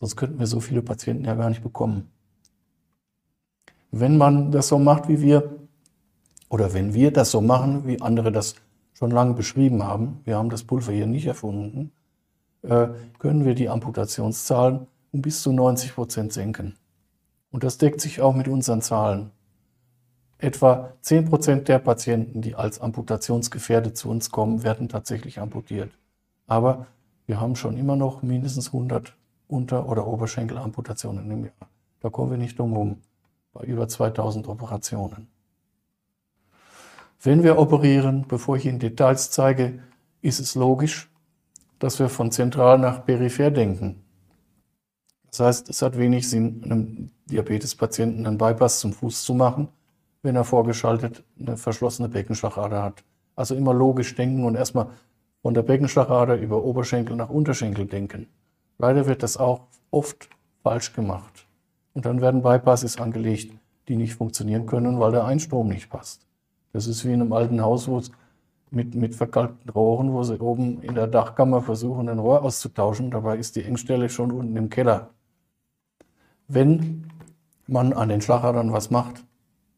Sonst 0.00 0.16
könnten 0.16 0.38
wir 0.38 0.46
so 0.46 0.60
viele 0.60 0.82
Patienten 0.82 1.24
ja 1.24 1.34
gar 1.34 1.48
nicht 1.48 1.62
bekommen. 1.62 2.10
Wenn 3.90 4.16
man 4.16 4.50
das 4.50 4.68
so 4.68 4.78
macht 4.78 5.08
wie 5.08 5.20
wir, 5.20 5.56
oder 6.48 6.72
wenn 6.72 6.94
wir 6.94 7.12
das 7.12 7.30
so 7.30 7.40
machen, 7.40 7.86
wie 7.86 8.00
andere 8.00 8.32
das 8.32 8.56
schon 8.92 9.10
lange 9.10 9.34
beschrieben 9.34 9.82
haben, 9.82 10.20
wir 10.24 10.36
haben 10.36 10.50
das 10.50 10.64
Pulver 10.64 10.92
hier 10.92 11.06
nicht 11.06 11.26
erfunden, 11.26 11.92
äh, 12.62 12.88
können 13.18 13.44
wir 13.44 13.54
die 13.54 13.68
Amputationszahlen 13.68 14.86
um 15.12 15.22
bis 15.22 15.42
zu 15.42 15.52
90 15.52 15.94
Prozent 15.94 16.32
senken. 16.32 16.74
Und 17.54 17.62
das 17.62 17.78
deckt 17.78 18.00
sich 18.00 18.20
auch 18.20 18.34
mit 18.34 18.48
unseren 18.48 18.82
Zahlen. 18.82 19.30
Etwa 20.38 20.92
10 21.02 21.26
Prozent 21.26 21.68
der 21.68 21.78
Patienten, 21.78 22.42
die 22.42 22.56
als 22.56 22.80
amputationsgefährdet 22.80 23.96
zu 23.96 24.10
uns 24.10 24.32
kommen, 24.32 24.64
werden 24.64 24.88
tatsächlich 24.88 25.38
amputiert. 25.38 25.92
Aber 26.48 26.88
wir 27.26 27.40
haben 27.40 27.54
schon 27.54 27.76
immer 27.76 27.94
noch 27.94 28.24
mindestens 28.24 28.72
100 28.72 29.14
Unter- 29.46 29.88
oder 29.88 30.04
Oberschenkelamputationen 30.08 31.30
im 31.30 31.44
Jahr. 31.44 31.68
Da 32.00 32.10
kommen 32.10 32.32
wir 32.32 32.38
nicht 32.38 32.58
drum 32.58 32.72
herum, 32.72 33.02
bei 33.52 33.62
über 33.62 33.86
2000 33.86 34.48
Operationen. 34.48 35.28
Wenn 37.22 37.44
wir 37.44 37.56
operieren, 37.56 38.24
bevor 38.26 38.56
ich 38.56 38.66
Ihnen 38.66 38.80
Details 38.80 39.30
zeige, 39.30 39.78
ist 40.22 40.40
es 40.40 40.56
logisch, 40.56 41.08
dass 41.78 42.00
wir 42.00 42.08
von 42.08 42.32
zentral 42.32 42.80
nach 42.80 43.06
peripher 43.06 43.52
denken. 43.52 44.03
Das 45.34 45.40
heißt, 45.40 45.68
es 45.68 45.82
hat 45.82 45.98
wenig 45.98 46.30
Sinn, 46.30 46.62
einem 46.64 47.10
Diabetespatienten 47.26 48.24
einen 48.24 48.38
Bypass 48.38 48.78
zum 48.78 48.92
Fuß 48.92 49.24
zu 49.24 49.34
machen, 49.34 49.66
wenn 50.22 50.36
er 50.36 50.44
vorgeschaltet 50.44 51.24
eine 51.40 51.56
verschlossene 51.56 52.08
Beckenschlagader 52.08 52.84
hat. 52.84 53.02
Also 53.34 53.56
immer 53.56 53.74
logisch 53.74 54.14
denken 54.14 54.44
und 54.44 54.54
erstmal 54.54 54.90
von 55.42 55.52
der 55.52 55.62
Beckenschlagader 55.62 56.36
über 56.36 56.62
Oberschenkel 56.62 57.16
nach 57.16 57.30
Unterschenkel 57.30 57.86
denken. 57.86 58.28
Leider 58.78 59.06
wird 59.06 59.24
das 59.24 59.36
auch 59.36 59.62
oft 59.90 60.28
falsch 60.62 60.92
gemacht. 60.92 61.48
Und 61.94 62.06
dann 62.06 62.20
werden 62.20 62.42
Bypasses 62.42 63.00
angelegt, 63.00 63.56
die 63.88 63.96
nicht 63.96 64.14
funktionieren 64.14 64.66
können, 64.66 65.00
weil 65.00 65.10
der 65.10 65.24
Einstrom 65.24 65.66
nicht 65.66 65.90
passt. 65.90 66.28
Das 66.72 66.86
ist 66.86 67.04
wie 67.04 67.12
in 67.12 67.20
einem 67.20 67.32
alten 67.32 67.60
Haus, 67.60 67.88
wo 67.88 67.98
es 67.98 68.12
mit, 68.70 68.94
mit 68.94 69.16
verkalkten 69.16 69.70
Rohren, 69.70 70.12
wo 70.12 70.22
sie 70.22 70.38
oben 70.38 70.80
in 70.80 70.94
der 70.94 71.08
Dachkammer 71.08 71.60
versuchen, 71.60 72.08
ein 72.08 72.20
Rohr 72.20 72.42
auszutauschen. 72.42 73.10
Dabei 73.10 73.36
ist 73.36 73.56
die 73.56 73.64
Engstelle 73.64 74.08
schon 74.08 74.30
unten 74.30 74.56
im 74.56 74.70
Keller. 74.70 75.10
Wenn 76.48 77.10
man 77.66 77.92
an 77.92 78.08
den 78.08 78.20
Schlagadern 78.20 78.72
was 78.72 78.90
macht, 78.90 79.24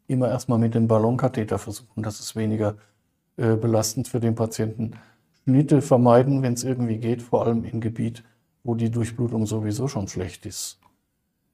immer 0.09 0.29
erstmal 0.29 0.59
mit 0.59 0.75
dem 0.75 0.89
Ballonkatheter 0.89 1.59
versuchen. 1.59 2.03
Das 2.03 2.21
ist 2.21 2.37
weniger 2.37 2.77
äh, 3.37 3.57
belastend 3.57 4.09
für 4.09 4.21
den 4.21 4.35
Patienten. 4.35 4.93
Schnitte 5.45 5.83
vermeiden, 5.83 6.43
wenn 6.43 6.55
es 6.55 6.65
irgendwie 6.65 6.99
geht, 6.99 7.23
vor 7.23 7.47
allem 7.47 7.65
im 7.65 7.81
Gebiet, 7.81 8.25
wo 8.65 8.75
die 8.75 8.91
Durchblutung 8.91 9.47
sowieso 9.47 9.89
schon 9.89 10.09
schlecht 10.09 10.47
ist. 10.47 10.81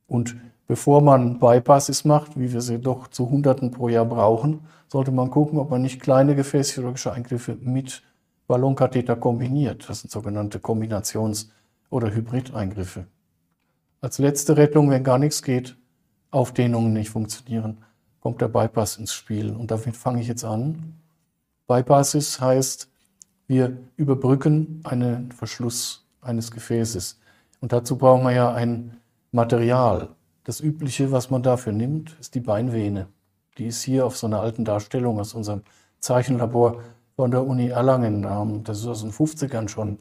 Und 0.07 0.37
bevor 0.67 1.03
man 1.03 1.39
Bypasses 1.39 2.05
macht, 2.05 2.39
wie 2.39 2.53
wir 2.53 2.61
sie 2.61 2.79
doch 2.79 3.09
zu 3.09 3.29
Hunderten 3.29 3.71
pro 3.71 3.89
Jahr 3.89 4.05
brauchen, 4.05 4.61
sollte 4.89 5.11
man 5.11 5.31
gucken, 5.31 5.59
ob 5.59 5.71
man 5.71 5.83
nicht 5.83 6.01
kleine 6.01 6.35
gefäßchirurgische 6.35 7.13
Eingriffe 7.13 7.57
mit 7.61 8.03
Ballonkatheter 8.47 9.17
kombiniert. 9.17 9.89
Das 9.89 10.01
sind 10.01 10.11
sogenannte 10.11 10.59
Kombinations- 10.59 11.49
oder 11.91 12.15
Hybrideingriffe. 12.15 13.07
Als 14.03 14.19
letzte 14.19 14.57
Rettung, 14.57 14.91
wenn 14.91 15.05
gar 15.05 15.19
nichts 15.19 15.45
geht, 15.45 15.77
Aufdehnungen 16.33 16.93
nicht 16.93 17.11
funktionieren, 17.11 17.85
kommt 18.19 18.41
der 18.41 18.49
Bypass 18.49 18.97
ins 18.97 19.15
Spiel. 19.15 19.55
Und 19.55 19.71
damit 19.71 19.97
fange 19.97 20.21
ich 20.21 20.27
jetzt 20.27 20.45
an. 20.45 20.99
Bypasses 21.69 22.41
heißt, 22.41 22.91
wir 23.47 23.79
überbrücken 23.95 24.81
einen 24.83 25.31
Verschluss 25.31 26.05
eines 26.21 26.51
Gefäßes. 26.51 27.21
Und 27.61 27.73
dazu 27.73 27.97
brauchen 27.97 28.25
wir 28.25 28.33
ja 28.33 28.53
ein 28.53 28.97
Material. 29.31 30.09
Das 30.43 30.61
Übliche, 30.61 31.13
was 31.13 31.31
man 31.31 31.45
dafür 31.45 31.73
nimmt, 31.73 32.17
ist 32.19 32.35
die 32.35 32.41
Beinvene. 32.41 33.07
Die 33.57 33.67
ist 33.67 33.83
hier 33.83 34.05
auf 34.05 34.17
so 34.17 34.27
einer 34.27 34.41
alten 34.41 34.65
Darstellung 34.65 35.21
aus 35.21 35.33
unserem 35.33 35.63
Zeichenlabor 36.01 36.83
von 37.15 37.31
der 37.31 37.47
Uni 37.47 37.69
Erlangen. 37.69 38.65
Das 38.65 38.81
ist 38.81 38.87
aus 38.87 39.03
den 39.03 39.13
50ern 39.13 39.69
schon, 39.69 40.01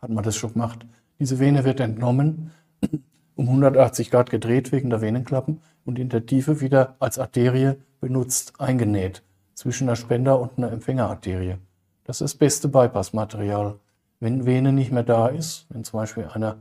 hat 0.00 0.10
man 0.10 0.22
das 0.22 0.36
schon 0.36 0.52
gemacht. 0.52 0.86
Diese 1.18 1.40
Vene 1.40 1.64
wird 1.64 1.80
entnommen, 1.80 2.52
um 3.36 3.48
180 3.48 4.10
Grad 4.10 4.30
gedreht 4.30 4.72
wegen 4.72 4.90
der 4.90 5.00
Venenklappen 5.00 5.60
und 5.84 5.98
in 5.98 6.08
der 6.08 6.26
Tiefe 6.26 6.60
wieder 6.60 6.96
als 6.98 7.18
Arterie 7.18 7.76
benutzt, 8.00 8.54
eingenäht, 8.58 9.22
zwischen 9.54 9.86
der 9.86 9.96
Spender- 9.96 10.40
und 10.40 10.58
einer 10.58 10.72
Empfängerarterie. 10.72 11.56
Das 12.04 12.20
ist 12.20 12.34
das 12.34 12.38
beste 12.38 12.68
Bypassmaterial. 12.68 13.78
Wenn 14.20 14.46
Vene 14.46 14.72
nicht 14.72 14.92
mehr 14.92 15.02
da 15.02 15.28
ist, 15.28 15.66
wenn 15.70 15.84
zum 15.84 16.00
Beispiel 16.00 16.28
einer 16.32 16.58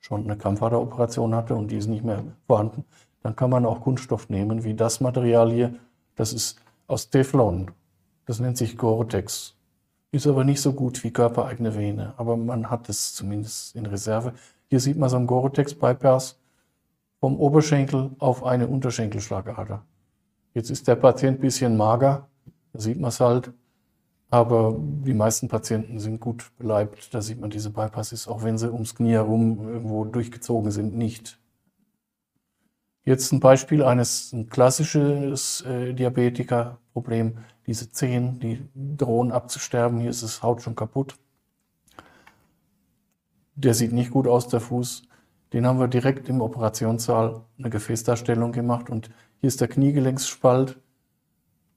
schon 0.00 0.24
eine 0.24 0.36
Krampfaderoperation 0.36 1.34
hatte 1.34 1.54
und 1.54 1.70
die 1.70 1.76
ist 1.76 1.86
nicht 1.86 2.04
mehr 2.04 2.24
vorhanden, 2.46 2.84
dann 3.22 3.36
kann 3.36 3.50
man 3.50 3.64
auch 3.64 3.80
Kunststoff 3.80 4.28
nehmen, 4.28 4.64
wie 4.64 4.74
das 4.74 5.00
Material 5.00 5.50
hier. 5.50 5.74
Das 6.16 6.32
ist 6.32 6.60
aus 6.88 7.10
Teflon. 7.10 7.70
Das 8.26 8.40
nennt 8.40 8.56
sich 8.58 8.76
Gore-Tex. 8.76 9.54
Ist 10.10 10.26
aber 10.26 10.44
nicht 10.44 10.60
so 10.60 10.72
gut 10.72 11.02
wie 11.04 11.10
körpereigene 11.10 11.74
Vene, 11.76 12.14
aber 12.16 12.36
man 12.36 12.68
hat 12.68 12.88
es 12.88 13.14
zumindest 13.14 13.74
in 13.74 13.86
Reserve. 13.86 14.34
Hier 14.72 14.80
sieht 14.80 14.96
man 14.96 15.10
so 15.10 15.16
einen 15.16 15.26
Gore-Tex-Bypass 15.26 16.40
vom 17.20 17.38
Oberschenkel 17.38 18.12
auf 18.18 18.42
eine 18.42 18.68
Unterschenkelschlagader. 18.68 19.84
Jetzt 20.54 20.70
ist 20.70 20.88
der 20.88 20.94
Patient 20.96 21.36
ein 21.36 21.40
bisschen 21.42 21.76
mager, 21.76 22.30
da 22.72 22.80
sieht 22.80 22.98
man 22.98 23.10
es 23.10 23.20
halt. 23.20 23.52
Aber 24.30 24.74
die 24.78 25.12
meisten 25.12 25.48
Patienten 25.48 25.98
sind 25.98 26.20
gut 26.20 26.52
beleibt. 26.56 27.12
Da 27.12 27.20
sieht 27.20 27.38
man 27.38 27.50
diese 27.50 27.68
Bypasses, 27.68 28.26
auch 28.26 28.44
wenn 28.44 28.56
sie 28.56 28.72
ums 28.72 28.94
Knie 28.94 29.12
herum 29.12 29.68
irgendwo 29.68 30.06
durchgezogen 30.06 30.70
sind, 30.70 30.96
nicht. 30.96 31.38
Jetzt 33.04 33.30
ein 33.30 33.40
Beispiel 33.40 33.82
eines 33.84 34.32
ein 34.32 34.48
klassisches 34.48 35.60
äh, 35.66 35.92
Diabetikerproblem. 35.92 37.36
Diese 37.66 37.92
Zehen, 37.92 38.40
die 38.40 38.66
drohen 38.74 39.32
abzusterben. 39.32 40.00
Hier 40.00 40.08
ist 40.08 40.22
das 40.22 40.42
Haut 40.42 40.62
schon 40.62 40.76
kaputt. 40.76 41.16
Der 43.54 43.74
sieht 43.74 43.92
nicht 43.92 44.10
gut 44.10 44.26
aus, 44.26 44.48
der 44.48 44.60
Fuß. 44.60 45.02
Den 45.52 45.66
haben 45.66 45.78
wir 45.78 45.88
direkt 45.88 46.28
im 46.28 46.40
Operationssaal 46.40 47.42
eine 47.58 47.70
Gefäßdarstellung 47.70 48.52
gemacht. 48.52 48.90
Und 48.90 49.10
hier 49.40 49.48
ist 49.48 49.60
der 49.60 49.68
Kniegelenksspalt 49.68 50.78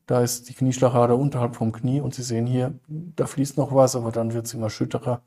da 0.06 0.22
ist 0.22 0.50
die 0.50 0.54
Knieschlagader 0.54 1.18
unterhalb 1.18 1.56
vom 1.56 1.72
Knie 1.72 2.00
und 2.00 2.14
Sie 2.14 2.22
sehen 2.22 2.46
hier, 2.46 2.78
da 2.88 3.26
fließt 3.26 3.58
noch 3.58 3.74
was, 3.74 3.96
aber 3.96 4.12
dann 4.12 4.34
wird 4.34 4.46
es 4.46 4.54
immer 4.54 4.70
schütterer. 4.70 5.22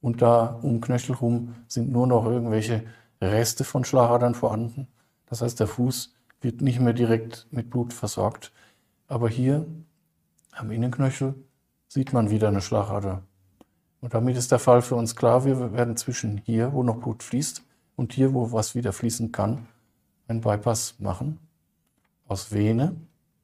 Und 0.00 0.22
da 0.22 0.58
um 0.62 0.80
Knöchel 0.80 1.14
rum 1.14 1.54
sind 1.66 1.90
nur 1.90 2.06
noch 2.06 2.26
irgendwelche 2.26 2.84
Reste 3.20 3.64
von 3.64 3.84
Schlagadern 3.84 4.34
vorhanden. 4.34 4.86
Das 5.26 5.40
heißt, 5.42 5.58
der 5.60 5.66
Fuß 5.66 6.14
wird 6.40 6.60
nicht 6.60 6.78
mehr 6.78 6.92
direkt 6.92 7.46
mit 7.50 7.70
Blut 7.70 7.92
versorgt. 7.92 8.52
Aber 9.08 9.28
hier 9.28 9.66
am 10.52 10.70
Innenknöchel 10.70 11.34
sieht 11.88 12.12
man 12.12 12.30
wieder 12.30 12.48
eine 12.48 12.60
Schlagader. 12.60 13.22
Und 14.00 14.14
damit 14.14 14.36
ist 14.36 14.52
der 14.52 14.58
Fall 14.58 14.82
für 14.82 14.94
uns 14.94 15.16
klar, 15.16 15.44
wir 15.44 15.72
werden 15.72 15.96
zwischen 15.96 16.38
hier, 16.38 16.72
wo 16.72 16.82
noch 16.82 16.98
Blut 16.98 17.22
fließt, 17.22 17.62
und 17.96 18.12
hier, 18.12 18.32
wo 18.32 18.52
was 18.52 18.76
wieder 18.76 18.92
fließen 18.92 19.32
kann, 19.32 19.66
einen 20.28 20.40
Bypass 20.40 20.94
machen. 21.00 21.40
Aus 22.28 22.52
Vene. 22.52 22.94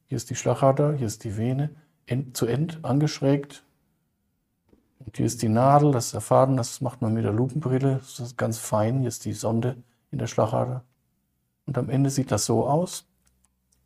Hier 0.06 0.16
ist 0.16 0.30
die 0.30 0.36
Schlagader, 0.36 0.92
hier 0.92 1.08
ist 1.08 1.24
die 1.24 1.36
Vene, 1.36 1.70
end 2.06 2.36
zu 2.36 2.46
End 2.46 2.84
angeschrägt. 2.84 3.64
Und 5.00 5.16
hier 5.16 5.26
ist 5.26 5.42
die 5.42 5.48
Nadel, 5.48 5.90
das 5.90 6.06
ist 6.06 6.14
der 6.14 6.20
Faden, 6.20 6.56
das 6.56 6.80
macht 6.80 7.02
man 7.02 7.14
mit 7.14 7.24
der 7.24 7.32
Lupenbrille. 7.32 7.96
Das 7.96 8.20
ist 8.20 8.38
ganz 8.38 8.58
fein. 8.58 9.00
Hier 9.00 9.08
ist 9.08 9.24
die 9.24 9.32
Sonde 9.32 9.76
in 10.12 10.18
der 10.18 10.28
Schlagader. 10.28 10.84
Und 11.66 11.76
am 11.76 11.90
Ende 11.90 12.10
sieht 12.10 12.30
das 12.30 12.44
so 12.44 12.66
aus. 12.66 13.06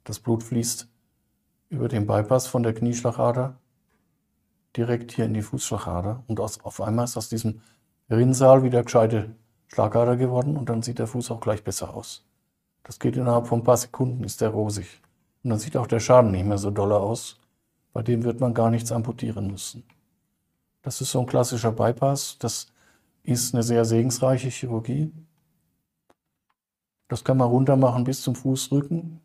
Das 0.04 0.20
Blut 0.20 0.42
fließt 0.42 0.86
über 1.70 1.88
den 1.88 2.06
Bypass 2.06 2.46
von 2.46 2.62
der 2.62 2.74
Knieschlagader 2.74 3.56
direkt 4.76 5.12
hier 5.12 5.24
in 5.24 5.34
die 5.34 5.42
Fußschlagader. 5.42 6.24
Und 6.26 6.40
aus, 6.40 6.60
auf 6.64 6.80
einmal 6.80 7.04
ist 7.04 7.16
aus 7.16 7.28
diesem 7.28 7.60
Rinnsal 8.10 8.62
wieder 8.62 8.82
gescheite 8.82 9.34
Schlagader 9.68 10.16
geworden 10.16 10.56
und 10.56 10.68
dann 10.68 10.82
sieht 10.82 10.98
der 10.98 11.06
Fuß 11.06 11.30
auch 11.30 11.40
gleich 11.40 11.62
besser 11.62 11.94
aus. 11.94 12.24
Das 12.82 12.98
geht 12.98 13.16
innerhalb 13.16 13.46
von 13.46 13.60
ein 13.60 13.64
paar 13.64 13.76
Sekunden, 13.76 14.24
ist 14.24 14.40
der 14.40 14.48
rosig. 14.48 15.02
Und 15.42 15.50
dann 15.50 15.58
sieht 15.58 15.76
auch 15.76 15.86
der 15.86 16.00
Schaden 16.00 16.30
nicht 16.30 16.46
mehr 16.46 16.58
so 16.58 16.70
doller 16.70 17.00
aus. 17.00 17.38
Bei 17.92 18.02
dem 18.02 18.24
wird 18.24 18.40
man 18.40 18.54
gar 18.54 18.70
nichts 18.70 18.92
amputieren 18.92 19.48
müssen. 19.48 19.84
Das 20.82 21.00
ist 21.00 21.12
so 21.12 21.20
ein 21.20 21.26
klassischer 21.26 21.72
Bypass. 21.72 22.38
Das 22.38 22.68
ist 23.22 23.54
eine 23.54 23.62
sehr 23.62 23.84
segensreiche 23.84 24.48
Chirurgie. 24.48 25.12
Das 27.08 27.24
kann 27.24 27.36
man 27.36 27.48
runter 27.48 27.76
machen 27.76 28.04
bis 28.04 28.22
zum 28.22 28.34
Fußrücken. 28.34 29.20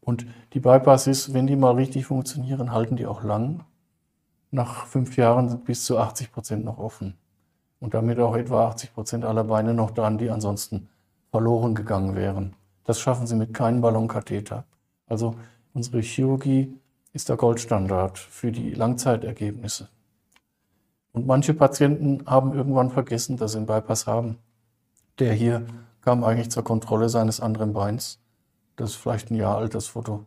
Und 0.00 0.26
die 0.52 0.60
Bypasses, 0.60 1.32
wenn 1.32 1.46
die 1.46 1.56
mal 1.56 1.74
richtig 1.74 2.06
funktionieren, 2.06 2.72
halten 2.72 2.96
die 2.96 3.06
auch 3.06 3.22
lang. 3.22 3.64
Nach 4.54 4.84
fünf 4.84 5.16
Jahren 5.16 5.48
sind 5.48 5.64
bis 5.64 5.84
zu 5.86 5.98
80 5.98 6.30
Prozent 6.30 6.64
noch 6.64 6.78
offen. 6.78 7.14
Und 7.80 7.94
damit 7.94 8.20
auch 8.20 8.36
etwa 8.36 8.68
80 8.68 8.94
Prozent 8.94 9.24
aller 9.24 9.44
Beine 9.44 9.72
noch 9.72 9.90
dran, 9.90 10.18
die 10.18 10.30
ansonsten 10.30 10.88
verloren 11.30 11.74
gegangen 11.74 12.14
wären. 12.14 12.54
Das 12.84 13.00
schaffen 13.00 13.26
sie 13.26 13.34
mit 13.34 13.54
keinem 13.54 13.80
Ballonkatheter. 13.80 14.64
Also 15.06 15.36
unsere 15.72 16.00
Chirurgie 16.00 16.78
ist 17.14 17.30
der 17.30 17.36
Goldstandard 17.36 18.18
für 18.18 18.52
die 18.52 18.72
Langzeitergebnisse. 18.72 19.88
Und 21.12 21.26
manche 21.26 21.54
Patienten 21.54 22.24
haben 22.26 22.52
irgendwann 22.54 22.90
vergessen, 22.90 23.38
dass 23.38 23.52
sie 23.52 23.58
einen 23.58 23.66
Bypass 23.66 24.06
haben. 24.06 24.38
Der 25.18 25.32
hier 25.32 25.66
kam 26.02 26.24
eigentlich 26.24 26.50
zur 26.50 26.64
Kontrolle 26.64 27.08
seines 27.08 27.40
anderen 27.40 27.72
Beins. 27.72 28.20
Das 28.76 28.90
ist 28.90 28.96
vielleicht 28.96 29.30
ein 29.30 29.36
Jahr 29.36 29.56
alt, 29.56 29.74
Foto. 29.82 30.26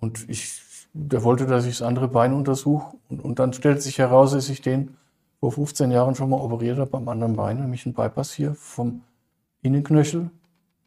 Und 0.00 0.28
ich, 0.28 0.62
der 0.94 1.24
wollte, 1.24 1.46
dass 1.46 1.66
ich 1.66 1.78
das 1.78 1.86
andere 1.86 2.08
Bein 2.08 2.32
untersuche. 2.32 2.96
Und, 3.08 3.22
und 3.22 3.38
dann 3.38 3.52
stellt 3.52 3.82
sich 3.82 3.98
heraus, 3.98 4.32
dass 4.32 4.48
ich 4.48 4.62
den 4.62 4.96
vor 5.40 5.52
15 5.52 5.90
Jahren 5.90 6.14
schon 6.14 6.30
mal 6.30 6.40
operiert 6.40 6.78
habe 6.78 6.96
am 6.96 7.08
anderen 7.08 7.36
Bein, 7.36 7.60
nämlich 7.60 7.84
einen 7.84 7.94
Bypass 7.94 8.32
hier 8.32 8.54
vom 8.54 9.02
Innenknöchel 9.60 10.30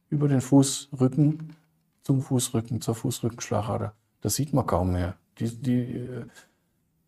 über 0.09 0.27
den 0.27 0.41
Fußrücken 0.41 1.55
zum 2.01 2.21
Fußrücken, 2.21 2.79
zur 2.79 2.95
Fußrückenschlagader. 2.95 3.93
Das 4.21 4.35
sieht 4.35 4.53
man 4.53 4.65
kaum 4.65 4.93
mehr. 4.93 5.15
Die, 5.39 5.49
die 5.49 5.81
äh, 5.81 6.25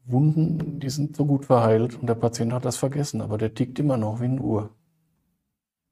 Wunden, 0.05 0.79
die 0.79 0.89
sind 0.89 1.15
so 1.15 1.25
gut 1.25 1.45
verheilt 1.45 1.97
und 1.99 2.07
der 2.07 2.15
Patient 2.15 2.51
hat 2.51 2.65
das 2.65 2.77
vergessen, 2.77 3.21
aber 3.21 3.37
der 3.37 3.53
tickt 3.53 3.79
immer 3.79 3.97
noch 3.97 4.19
wie 4.19 4.25
eine 4.25 4.41
Uhr. 4.41 4.69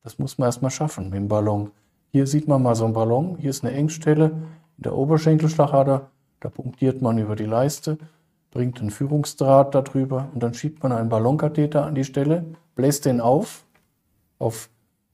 Das 0.04 0.20
muss 0.20 0.38
man 0.38 0.48
erstmal 0.48 0.72
schaffen 0.72 1.06
mit 1.06 1.16
dem 1.16 1.28
Ballon. 1.28 1.72
Hier 2.12 2.28
sieht 2.28 2.48
man 2.48 2.62
mal 2.64 2.76
so 2.76 2.86
einen 2.86 2.94
Ballon. 2.94 3.38
Hier 3.38 3.50
ist 3.50 3.64
eine 3.64 3.74
Engstelle 3.74 4.32
in 4.78 4.84
der 4.84 4.96
Oberschenkelschlagader. 4.96 6.10
Da 6.40 6.50
punktiert 6.50 7.02
man 7.02 7.18
über 7.18 7.36
die 7.36 7.46
Leiste, 7.46 7.98
bringt 8.52 8.80
einen 8.80 8.92
Führungsdraht 8.92 9.74
darüber 9.74 10.30
und 10.34 10.42
dann 10.42 10.54
schiebt 10.54 10.84
man 10.84 10.92
einen 10.92 11.10
Ballonkatheter 11.10 11.86
an 11.86 11.96
die 11.96 12.04
Stelle, 12.04 12.46
bläst 12.76 13.06
den 13.06 13.22
auf, 13.22 13.66
auf 14.40 14.70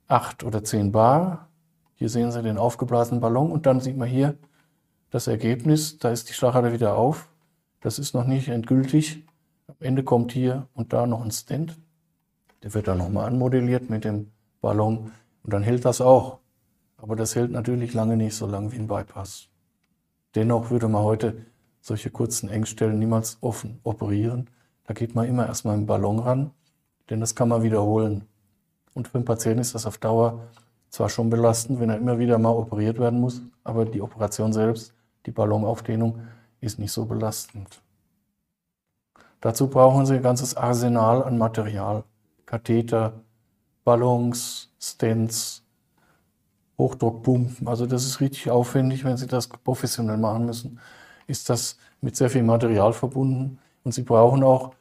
8 0.07 0.43
oder 0.43 0.63
10 0.63 0.91
Bar. 0.91 1.47
Hier 1.95 2.09
sehen 2.09 2.31
Sie 2.31 2.41
den 2.41 2.57
aufgeblasenen 2.57 3.21
Ballon 3.21 3.51
und 3.51 3.65
dann 3.65 3.79
sieht 3.79 3.97
man 3.97 4.07
hier 4.07 4.35
das 5.09 5.27
Ergebnis. 5.27 5.97
Da 5.97 6.09
ist 6.09 6.29
die 6.29 6.33
Schlagader 6.33 6.73
wieder 6.73 6.95
auf. 6.95 7.29
Das 7.79 7.99
ist 7.99 8.13
noch 8.13 8.25
nicht 8.25 8.49
endgültig. 8.49 9.25
Am 9.67 9.75
Ende 9.79 10.03
kommt 10.03 10.31
hier 10.31 10.67
und 10.73 10.91
da 10.91 11.07
noch 11.07 11.23
ein 11.23 11.31
Stent. 11.31 11.77
Der 12.63 12.73
wird 12.73 12.87
dann 12.87 12.97
nochmal 12.97 13.27
anmodelliert 13.27 13.89
mit 13.89 14.03
dem 14.03 14.31
Ballon 14.61 15.11
und 15.43 15.53
dann 15.53 15.63
hält 15.63 15.85
das 15.85 16.01
auch. 16.01 16.39
Aber 16.97 17.15
das 17.15 17.35
hält 17.35 17.51
natürlich 17.51 17.93
lange 17.93 18.17
nicht 18.17 18.35
so 18.35 18.47
lang 18.47 18.71
wie 18.71 18.77
ein 18.77 18.87
Bypass. 18.87 19.49
Dennoch 20.35 20.71
würde 20.71 20.87
man 20.87 21.03
heute 21.03 21.45
solche 21.81 22.09
kurzen 22.09 22.49
Engstellen 22.49 22.99
niemals 22.99 23.37
offen 23.41 23.79
operieren. 23.83 24.49
Da 24.85 24.93
geht 24.93 25.15
man 25.15 25.27
immer 25.27 25.47
erstmal 25.47 25.77
im 25.77 25.85
Ballon 25.85 26.19
ran, 26.19 26.51
denn 27.09 27.19
das 27.19 27.35
kann 27.35 27.49
man 27.49 27.63
wiederholen. 27.63 28.25
Und 28.93 29.07
für 29.07 29.19
den 29.19 29.25
Patienten 29.25 29.59
ist 29.59 29.75
das 29.75 29.85
auf 29.85 29.97
Dauer 29.97 30.47
zwar 30.89 31.09
schon 31.09 31.29
belastend, 31.29 31.79
wenn 31.79 31.89
er 31.89 31.97
immer 31.97 32.19
wieder 32.19 32.37
mal 32.37 32.51
operiert 32.51 32.99
werden 32.99 33.19
muss, 33.19 33.41
aber 33.63 33.85
die 33.85 34.01
Operation 34.01 34.53
selbst, 34.53 34.93
die 35.25 35.31
Ballonaufdehnung, 35.31 36.19
ist 36.61 36.79
nicht 36.79 36.91
so 36.91 37.05
belastend. 37.05 37.81
Dazu 39.41 39.67
brauchen 39.67 40.05
Sie 40.05 40.15
ein 40.15 40.21
ganzes 40.21 40.55
Arsenal 40.55 41.23
an 41.23 41.37
Material. 41.37 42.03
Katheter, 42.45 43.13
Ballons, 43.83 44.71
Stents, 44.79 45.62
Hochdruckpumpen. 46.77 47.67
Also 47.67 47.85
das 47.85 48.05
ist 48.05 48.19
richtig 48.19 48.49
aufwendig, 48.49 49.03
wenn 49.03 49.17
Sie 49.17 49.27
das 49.27 49.47
professionell 49.47 50.17
machen 50.17 50.45
müssen. 50.45 50.79
Ist 51.27 51.49
das 51.49 51.77
mit 52.03 52.15
sehr 52.15 52.29
viel 52.29 52.43
Material 52.43 52.93
verbunden. 52.93 53.59
Und 53.83 53.93
Sie 53.93 54.03
brauchen 54.03 54.43
auch 54.43 54.73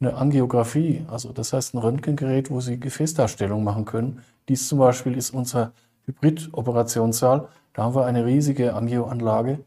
eine 0.00 0.14
Angiografie, 0.14 1.04
also 1.08 1.32
das 1.32 1.52
heißt 1.52 1.74
ein 1.74 1.78
Röntgengerät, 1.78 2.50
wo 2.50 2.60
Sie 2.60 2.78
Gefäßdarstellung 2.78 3.64
machen 3.64 3.84
können. 3.84 4.22
Dies 4.48 4.68
zum 4.68 4.78
Beispiel 4.78 5.16
ist 5.16 5.30
unser 5.30 5.72
Hybrid-Operationssaal. 6.06 7.48
Da 7.72 7.82
haben 7.82 7.94
wir 7.94 8.04
eine 8.04 8.26
riesige 8.26 8.74
Angioanlage 8.74 9.60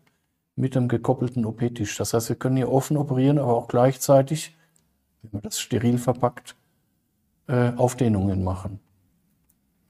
mit 0.56 0.76
einem 0.76 0.88
gekoppelten 0.88 1.46
OP-Tisch. 1.46 1.98
Das 1.98 2.14
heißt, 2.14 2.30
wir 2.30 2.36
können 2.36 2.58
hier 2.58 2.72
offen 2.72 2.98
operieren, 2.98 3.40
aber 3.40 3.56
auch 3.56 3.68
gleichzeitig, 3.68 4.56
wenn 5.24 5.32
man 5.34 5.42
das 5.44 5.60
steril 5.60 5.98
verpackt, 5.98 6.56
äh, 7.48 7.72
Aufdehnungen 7.76 8.44
machen. 8.44 8.80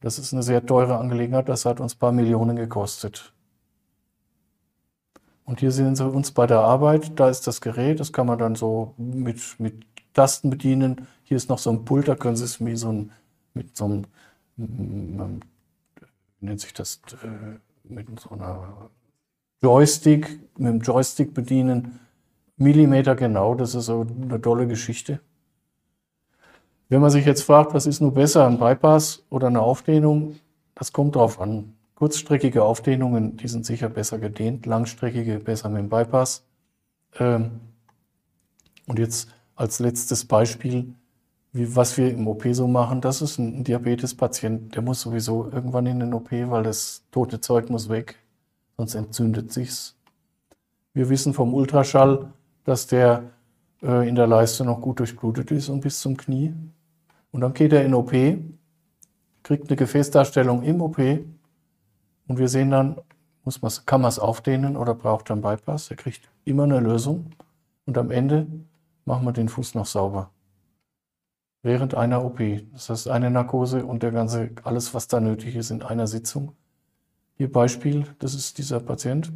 Das 0.08 0.17
ist 0.20 0.32
eine 0.32 0.41
sehr 0.41 0.65
teure 0.65 1.00
Angelegenheit, 1.00 1.50
das 1.50 1.65
hat 1.65 1.82
uns 1.82 1.93
ein 1.93 2.00
paar 2.00 2.13
Millionen 2.13 2.56
gekostet. 2.56 3.34
Und 5.43 5.60
hier 5.60 5.74
sehen 5.74 5.98
Sie 5.98 6.10
uns 6.10 6.32
bei 6.32 6.48
der 6.48 6.62
Arbeit, 6.62 7.20
da 7.20 7.28
ist 7.28 7.46
das 7.46 7.60
Gerät, 7.60 8.00
das 8.00 8.13
kann 8.13 8.26
man 8.26 8.39
dann 8.39 8.56
so 8.56 8.93
mit, 8.96 9.60
mit 9.60 9.86
Tasten 10.13 10.50
bedienen. 10.50 11.10
Hier 11.24 11.36
ist 11.36 11.50
noch 11.50 11.58
so 11.58 11.72
ein 11.72 11.84
Pult, 11.84 12.08
da 12.08 12.15
können 12.15 12.38
Sie 12.38 12.46
es 12.46 12.62
mit 12.62 12.78
so, 12.78 12.89
ein, 12.89 13.12
mit 13.54 13.76
so 13.76 13.84
einem, 13.84 14.06
wie 14.56 16.46
nennt 16.46 16.62
sich 16.62 16.72
das, 16.72 17.02
äh, 17.22 17.60
mit 17.84 18.17
so 18.17 18.30
einer 18.30 18.89
Joystick, 19.62 20.39
mit 20.58 20.70
dem 20.70 20.80
Joystick 20.80 21.34
bedienen. 21.34 22.00
Millimeter 22.56 23.13
genau, 23.17 23.56
das 23.56 23.76
ist 23.76 23.88
so 23.88 24.08
eine 24.22 24.39
tolle 24.39 24.67
Geschichte. 24.67 25.20
Wenn 26.89 27.02
man 27.02 27.10
sich 27.10 27.26
jetzt 27.26 27.43
fragt, 27.43 27.73
was 27.73 27.86
ist 27.86 28.00
nur 28.00 28.13
besser, 28.13 28.47
ein 28.47 28.60
Bypass 28.60 29.23
oder 29.30 29.47
eine 29.47 29.62
Aufdehnung, 29.62 30.36
das 30.76 30.93
kommt 30.93 31.15
drauf 31.15 31.41
an. 31.41 31.73
Kurzstreckige 31.95 32.63
Aufdehnungen, 32.63 33.38
die 33.38 33.47
sind 33.47 33.65
sicher 33.65 33.89
besser 33.89 34.19
gedehnt, 34.19 34.65
langstreckige 34.65 35.39
besser 35.39 35.69
mit 35.69 35.80
dem 35.80 35.89
Bypass. 35.89 36.45
Ähm, 37.19 37.60
und 38.88 39.00
jetzt 39.00 39.30
als 39.56 39.80
letztes 39.80 40.23
Beispiel, 40.26 40.93
wie, 41.52 41.76
was 41.76 41.97
wir 41.97 42.10
im 42.12 42.28
OP 42.28 42.45
so 42.52 42.67
machen, 42.67 43.02
das 43.02 43.21
ist 43.21 43.38
ein 43.38 43.63
Diabetespatient, 43.63 44.76
der 44.76 44.82
muss 44.82 45.02
sowieso 45.02 45.50
irgendwann 45.52 45.88
in 45.88 46.00
den 46.00 46.13
OP, 46.13 46.32
weil 46.32 46.63
das 46.63 47.04
tote 47.12 47.41
Zeug 47.41 47.69
muss 47.69 47.89
weg, 47.89 48.15
sonst 48.78 48.95
entzündet 48.95 49.52
sich's. 49.52 49.95
Wir 50.93 51.10
wissen 51.10 51.34
vom 51.34 51.54
Ultraschall, 51.54 52.32
dass 52.63 52.88
der 52.88 53.32
äh, 53.82 54.08
in 54.08 54.15
der 54.15 54.28
Leiste 54.28 54.63
noch 54.63 54.82
gut 54.82 55.00
durchblutet 55.00 55.52
ist 55.52 55.69
und 55.69 55.82
bis 55.82 56.00
zum 56.00 56.15
Knie. 56.15 56.54
Und 57.31 57.41
dann 57.41 57.53
geht 57.53 57.73
er 57.73 57.83
in 57.85 57.93
OP, 57.93 58.11
kriegt 59.43 59.69
eine 59.69 59.75
Gefäßdarstellung 59.75 60.63
im 60.63 60.81
OP 60.81 60.97
und 62.27 62.37
wir 62.37 62.49
sehen 62.49 62.71
dann, 62.71 62.97
muss 63.43 63.61
man, 63.61 63.71
kann 63.85 64.01
man 64.01 64.09
es 64.09 64.19
aufdehnen 64.19 64.75
oder 64.75 64.93
braucht 64.93 65.29
er 65.29 65.33
einen 65.33 65.41
Bypass. 65.41 65.89
Er 65.89 65.97
kriegt 65.97 66.29
immer 66.43 66.63
eine 66.63 66.79
Lösung 66.79 67.31
und 67.85 67.97
am 67.97 68.11
Ende 68.11 68.47
machen 69.05 69.25
wir 69.25 69.31
den 69.31 69.49
Fuß 69.49 69.75
noch 69.75 69.85
sauber. 69.85 70.31
Während 71.63 71.95
einer 71.95 72.23
OP. 72.23 72.41
Das 72.73 72.89
heißt, 72.89 73.07
eine 73.07 73.31
Narkose 73.31 73.85
und 73.85 74.03
der 74.03 74.11
ganze, 74.11 74.51
alles, 74.63 74.93
was 74.93 75.07
da 75.07 75.19
nötig 75.19 75.55
ist, 75.55 75.71
in 75.71 75.81
einer 75.81 76.07
Sitzung. 76.07 76.53
Hier 77.35 77.51
Beispiel, 77.51 78.05
das 78.19 78.33
ist 78.33 78.57
dieser 78.57 78.79
Patient. 78.79 79.31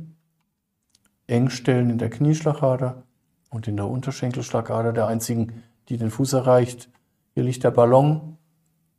Engstellen 1.27 1.89
in 1.89 1.97
der 1.97 2.10
Knieschlagader 2.10 3.04
und 3.49 3.67
in 3.67 3.77
der 3.77 3.88
Unterschenkelschlagader, 3.88 4.91
der 4.91 5.08
einzigen, 5.08 5.63
die 5.88 5.97
den 5.97 6.12
Fuß 6.12 6.34
erreicht. 6.34 6.89
Hier 7.34 7.44
liegt 7.44 7.63
der 7.63 7.72
Ballon, 7.72 8.38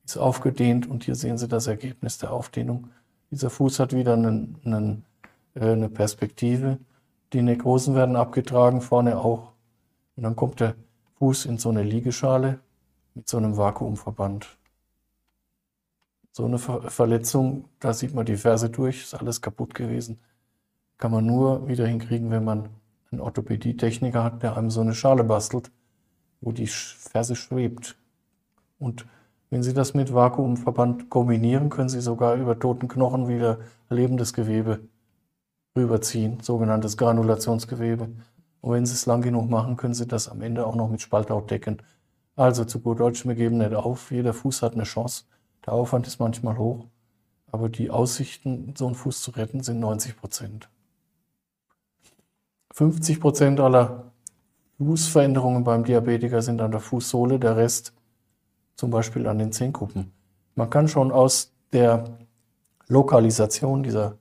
ist 0.05 0.16
aufgedehnt 0.16 0.88
und 0.88 1.05
hier 1.05 1.14
sehen 1.14 1.38
Sie 1.38 1.49
das 1.49 1.66
Ergebnis 1.66 2.18
der 2.18 2.33
Aufdehnung. 2.33 2.88
Dieser 3.31 3.51
Fuß 3.51 3.79
hat 3.79 3.95
wieder 3.95 4.14
einen, 4.14 4.59
einen, 4.64 5.05
äh, 5.55 5.73
eine 5.73 5.88
Perspektive. 5.88 6.79
Die 7.33 7.42
Nekrosen 7.42 7.95
werden 7.95 8.16
abgetragen, 8.16 8.81
vorne 8.81 9.18
auch. 9.18 9.53
Und 10.16 10.25
dann 10.25 10.37
kommt 10.37 10.61
der 10.61 10.75
Fuß 11.18 11.47
in 11.47 11.59
so 11.59 11.71
eine 11.71 11.83
Liegeschale 11.83 12.61
mit 13.14 13.29
so 13.29 13.37
einem 13.37 13.57
Vakuumverband. 13.57 14.57
So 16.33 16.47
eine 16.47 16.59
Ver 16.59 16.90
Verletzung, 16.90 17.66
da 17.79 17.92
sieht 17.92 18.14
man 18.14 18.25
die 18.25 18.37
Ferse 18.37 18.71
durch, 18.71 19.03
ist 19.03 19.14
alles 19.14 19.42
kaputt 19.42 19.75
gewesen. 19.75 20.18
Kann 20.97 21.11
man 21.11 21.27
nur 21.27 21.68
wieder 21.68 21.87
hinkriegen, 21.87 22.31
wenn 22.31 22.45
man 22.45 22.71
einen 23.11 23.21
Orthopädie-Techniker 23.21 24.25
hat, 24.25 24.42
der 24.42 24.57
einem 24.57 24.71
so 24.71 24.81
eine 24.81 24.95
Schale 24.95 25.25
bastelt, 25.25 25.71
wo 26.40 26.53
die 26.53 26.66
Ferse 26.66 27.37
schwebt. 27.37 27.97
Und 28.83 29.07
wenn 29.49 29.62
Sie 29.62 29.75
das 29.75 29.95
mit 29.95 30.12
Vakuumverband 30.12 31.09
kombinieren, 31.09 31.71
können 31.71 31.88
Sie 31.88 32.01
sogar 32.01 32.35
über 32.35 32.59
toten 32.59 32.88
Knochen 32.88 33.29
wieder 33.29 33.59
lebendes 33.88 34.33
Gewebe 34.33 34.81
rüberziehen, 35.77 36.40
sogenanntes 36.40 36.97
Granulationsgewebe. 36.97 38.09
Und 38.61 38.73
wenn 38.73 38.85
Sie 38.85 38.95
es 38.95 39.07
lang 39.07 39.23
genug 39.23 39.49
machen, 39.49 39.77
können 39.77 39.95
Sie 39.95 40.09
das 40.09 40.29
am 40.29 40.42
Ende 40.42 40.66
auch 40.66 40.75
noch 40.75 40.90
mit 40.90 41.01
Spalthaut 41.01 41.51
decken. 41.51 41.81
Also 42.35 42.64
zu 42.64 42.81
gut 42.81 42.99
Deutsch, 42.99 43.25
wir 43.25 43.37
geben 43.37 43.59
nicht 43.59 43.73
auf. 43.75 44.11
Jeder 44.11 44.35
Fuß 44.35 44.62
hat 44.62 44.75
eine 44.75 44.83
Chance. 44.83 45.25
Der 45.64 45.75
Aufwand 45.75 46.09
ist 46.09 46.18
manchmal 46.18 46.59
hoch, 46.59 46.87
aber 47.53 47.68
die 47.68 47.88
Aussichten, 47.88 48.75
so 48.77 48.87
einen 48.87 48.97
Fuß 48.97 49.23
zu 49.23 49.31
retten, 49.31 49.62
sind 49.62 49.79
90 49.79 50.16
Prozent. 50.16 50.68
50 52.73 53.21
Prozent 53.21 53.61
aller 53.61 54.11
Fußveränderungen 54.79 55.62
beim 55.62 55.85
Diabetiker 55.85 56.42
sind 56.42 56.61
an 56.61 56.73
der 56.73 56.81
Fußsohle, 56.81 57.38
der 57.38 57.57
Rest 57.57 57.92
zum 58.83 58.90
Beispiel 58.90 59.29
an 59.29 59.38
den 59.38 59.53
Zehenkuppen. 59.53 60.11
Man 60.57 60.68
kann 60.68 60.88
schon 60.88 61.12
aus 61.12 61.53
der 61.73 62.03
Lokalisation 62.88 63.85
dieser 63.85 64.16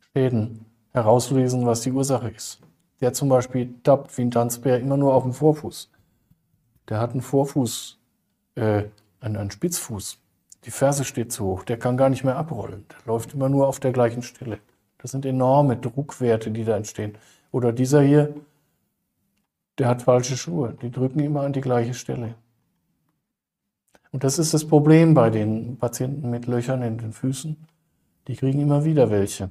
Schäden 0.00 0.64
herauslesen, 0.92 1.66
was 1.66 1.82
die 1.82 1.92
Ursache 1.92 2.30
ist. 2.30 2.58
Der 3.02 3.12
zum 3.12 3.28
Beispiel 3.28 3.74
tappt 3.82 4.16
wie 4.16 4.22
ein 4.22 4.30
Tanzbär 4.30 4.80
immer 4.80 4.96
nur 4.96 5.12
auf 5.12 5.24
dem 5.24 5.34
Vorfuß. 5.34 5.90
Der 6.88 7.00
hat 7.00 7.10
einen 7.10 7.20
Vorfuß, 7.20 7.98
äh, 8.54 8.84
einen, 9.20 9.36
einen 9.36 9.50
Spitzfuß. 9.50 10.16
Die 10.64 10.70
Ferse 10.70 11.04
steht 11.04 11.30
zu 11.30 11.44
hoch, 11.44 11.62
der 11.62 11.78
kann 11.78 11.98
gar 11.98 12.08
nicht 12.08 12.24
mehr 12.24 12.36
abrollen. 12.36 12.86
Der 12.88 13.12
läuft 13.12 13.34
immer 13.34 13.50
nur 13.50 13.68
auf 13.68 13.78
der 13.78 13.92
gleichen 13.92 14.22
Stelle. 14.22 14.58
Das 14.96 15.10
sind 15.10 15.26
enorme 15.26 15.76
Druckwerte, 15.76 16.50
die 16.50 16.64
da 16.64 16.78
entstehen. 16.78 17.18
Oder 17.50 17.74
dieser 17.74 18.00
hier, 18.00 18.34
der 19.78 19.88
hat 19.88 20.00
falsche 20.00 20.38
Schuhe. 20.38 20.78
Die 20.80 20.90
drücken 20.90 21.20
immer 21.20 21.42
an 21.42 21.52
die 21.52 21.60
gleiche 21.60 21.92
Stelle. 21.92 22.36
Und 24.12 24.24
das 24.24 24.38
ist 24.38 24.52
das 24.52 24.66
Problem 24.66 25.14
bei 25.14 25.30
den 25.30 25.78
Patienten 25.78 26.28
mit 26.28 26.46
Löchern 26.46 26.82
in 26.82 26.98
den 26.98 27.12
Füßen. 27.12 27.56
Die 28.28 28.36
kriegen 28.36 28.60
immer 28.60 28.84
wieder 28.84 29.10
welche. 29.10 29.50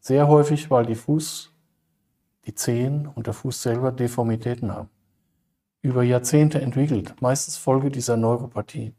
Sehr 0.00 0.26
häufig, 0.28 0.70
weil 0.70 0.86
die 0.86 0.94
Fuß, 0.94 1.52
die 2.46 2.54
Zehen 2.54 3.06
und 3.06 3.26
der 3.26 3.34
Fuß 3.34 3.62
selber 3.62 3.92
Deformitäten 3.92 4.72
haben. 4.72 4.88
Über 5.82 6.02
Jahrzehnte 6.02 6.60
entwickelt, 6.60 7.14
meistens 7.20 7.58
Folge 7.58 7.90
dieser 7.90 8.16
Neuropathie. 8.16 8.94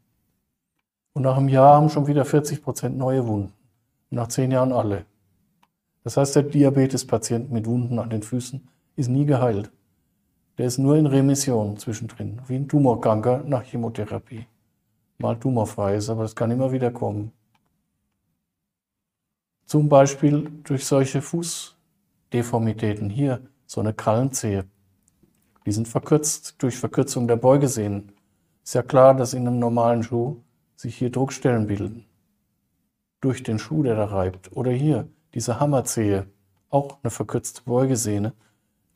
Und 1.12 1.22
nach 1.22 1.36
einem 1.36 1.48
Jahr 1.48 1.74
haben 1.74 1.90
schon 1.90 2.06
wieder 2.06 2.24
40 2.24 2.62
Prozent 2.62 2.96
neue 2.96 3.26
Wunden. 3.26 3.52
Und 4.10 4.16
nach 4.16 4.28
zehn 4.28 4.52
Jahren 4.52 4.72
alle. 4.72 5.06
Das 6.04 6.16
heißt, 6.16 6.36
der 6.36 6.44
Diabetespatient 6.44 7.50
mit 7.50 7.66
Wunden 7.66 7.98
an 7.98 8.10
den 8.10 8.22
Füßen 8.22 8.66
ist 8.94 9.08
nie 9.08 9.26
geheilt. 9.26 9.72
Der 10.56 10.66
ist 10.66 10.78
nur 10.78 10.96
in 10.96 11.06
Remission 11.06 11.76
zwischendrin, 11.78 12.40
wie 12.46 12.54
ein 12.54 12.68
Tumorkranker 12.68 13.42
nach 13.44 13.64
Chemotherapie 13.64 14.46
mal 15.20 15.38
tumorfrei 15.38 15.96
ist, 15.96 16.08
aber 16.08 16.22
das 16.22 16.34
kann 16.34 16.50
immer 16.50 16.72
wieder 16.72 16.90
kommen. 16.90 17.32
Zum 19.66 19.88
Beispiel 19.88 20.50
durch 20.64 20.84
solche 20.84 21.22
Fußdeformitäten. 21.22 23.08
Hier 23.08 23.40
so 23.66 23.80
eine 23.80 23.94
Krallenzehe. 23.94 24.64
Die 25.64 25.72
sind 25.72 25.86
verkürzt 25.86 26.56
durch 26.58 26.76
Verkürzung 26.76 27.28
der 27.28 27.36
Beugesehnen. 27.36 28.12
Ist 28.64 28.74
ja 28.74 28.82
klar, 28.82 29.14
dass 29.14 29.34
in 29.34 29.46
einem 29.46 29.58
normalen 29.58 30.02
Schuh 30.02 30.38
sich 30.74 30.96
hier 30.96 31.10
Druckstellen 31.10 31.66
bilden. 31.66 32.06
Durch 33.20 33.42
den 33.42 33.58
Schuh, 33.58 33.82
der 33.82 33.94
da 33.94 34.06
reibt. 34.06 34.50
Oder 34.56 34.72
hier, 34.72 35.08
diese 35.34 35.60
Hammerzehe, 35.60 36.26
auch 36.70 36.98
eine 37.02 37.10
verkürzte 37.10 37.62
Beugesehne. 37.64 38.32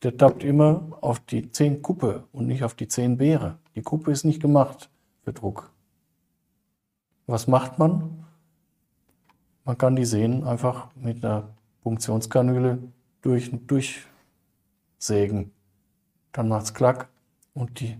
Der 0.03 0.17
tappt 0.17 0.43
immer 0.43 0.97
auf 1.01 1.19
die 1.19 1.51
Zehenkuppe 1.51 2.25
und 2.31 2.47
nicht 2.47 2.63
auf 2.63 2.73
die 2.73 2.87
Zehenbeere. 2.87 3.59
Die 3.75 3.81
Kuppe 3.81 4.11
ist 4.11 4.25
nicht 4.25 4.41
gemacht 4.41 4.89
für 5.23 5.31
Druck. 5.33 5.74
Was 7.27 7.47
macht 7.47 7.79
man? 7.79 8.23
Man 9.63 9.77
kann 9.77 9.95
die 9.95 10.05
Sehnen 10.05 10.43
einfach 10.43 10.89
mit 10.95 11.25
einer 11.25 11.49
Punktionskanüle 11.81 12.77
durch, 13.21 13.51
durchsägen. 13.65 15.51
Dann 16.31 16.49
macht 16.49 16.65
es 16.65 16.73
klack 16.75 17.09
und 17.55 17.79
die, 17.79 17.97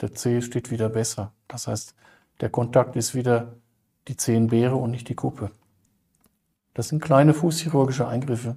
der 0.00 0.14
Zeh 0.14 0.40
steht 0.40 0.70
wieder 0.70 0.88
besser. 0.88 1.32
Das 1.48 1.66
heißt, 1.66 1.96
der 2.40 2.50
Kontakt 2.50 2.94
ist 2.94 3.14
wieder 3.14 3.56
die 4.06 4.16
Zehenbeere 4.16 4.76
und 4.76 4.92
nicht 4.92 5.08
die 5.08 5.16
Kuppe. 5.16 5.50
Das 6.74 6.88
sind 6.88 7.02
kleine 7.02 7.34
fußchirurgische 7.34 8.06
Eingriffe. 8.06 8.56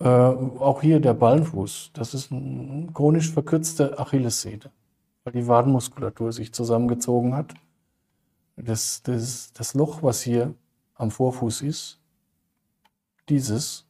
Äh, 0.00 0.08
auch 0.08 0.80
hier 0.80 0.98
der 0.98 1.14
Ballenfuß. 1.14 1.90
Das 1.92 2.14
ist 2.14 2.32
eine 2.32 2.90
chronisch 2.94 3.30
verkürzte 3.30 3.98
Achillessehne, 3.98 4.70
weil 5.24 5.34
die 5.34 5.46
Wadenmuskulatur 5.46 6.32
sich 6.32 6.54
zusammengezogen 6.54 7.36
hat 7.36 7.54
das, 8.56 9.02
das, 9.02 9.52
das 9.52 9.74
Loch, 9.74 10.02
was 10.02 10.22
hier 10.22 10.54
am 10.94 11.10
Vorfuß 11.10 11.62
ist, 11.62 11.98
dieses, 13.28 13.86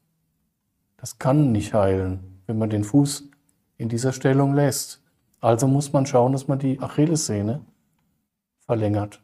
das 0.96 1.18
kann 1.18 1.53
nicht 1.53 1.75
heilen, 1.75 2.40
wenn 2.46 2.59
man 2.59 2.70
den 2.70 2.85
Fuß 2.85 3.29
in 3.77 3.88
dieser 3.88 4.12
Stellung 4.12 4.55
lässt. 4.55 5.03
Also 5.40 5.66
muss 5.66 5.92
man 5.92 6.07
schauen, 6.07 6.33
dass 6.33 6.48
man 6.48 6.59
die 6.59 6.79
Achillessehne 6.81 7.61
verlängert, 8.61 9.20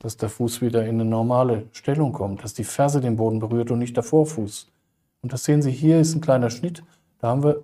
dass 0.00 0.16
der 0.16 0.28
Fuß 0.28 0.60
wieder 0.60 0.82
in 0.84 1.00
eine 1.00 1.04
normale 1.04 1.68
Stellung 1.72 2.12
kommt, 2.12 2.42
dass 2.42 2.54
die 2.54 2.64
Ferse 2.64 3.00
den 3.00 3.16
Boden 3.16 3.38
berührt 3.38 3.70
und 3.70 3.78
nicht 3.78 3.96
der 3.96 4.02
Vorfuß. 4.02 4.70
Und 5.22 5.32
das 5.32 5.44
sehen 5.44 5.62
Sie 5.62 5.70
hier, 5.70 6.00
ist 6.00 6.14
ein 6.14 6.20
kleiner 6.20 6.50
Schnitt. 6.50 6.82
Da 7.20 7.28
haben 7.28 7.44
wir 7.44 7.62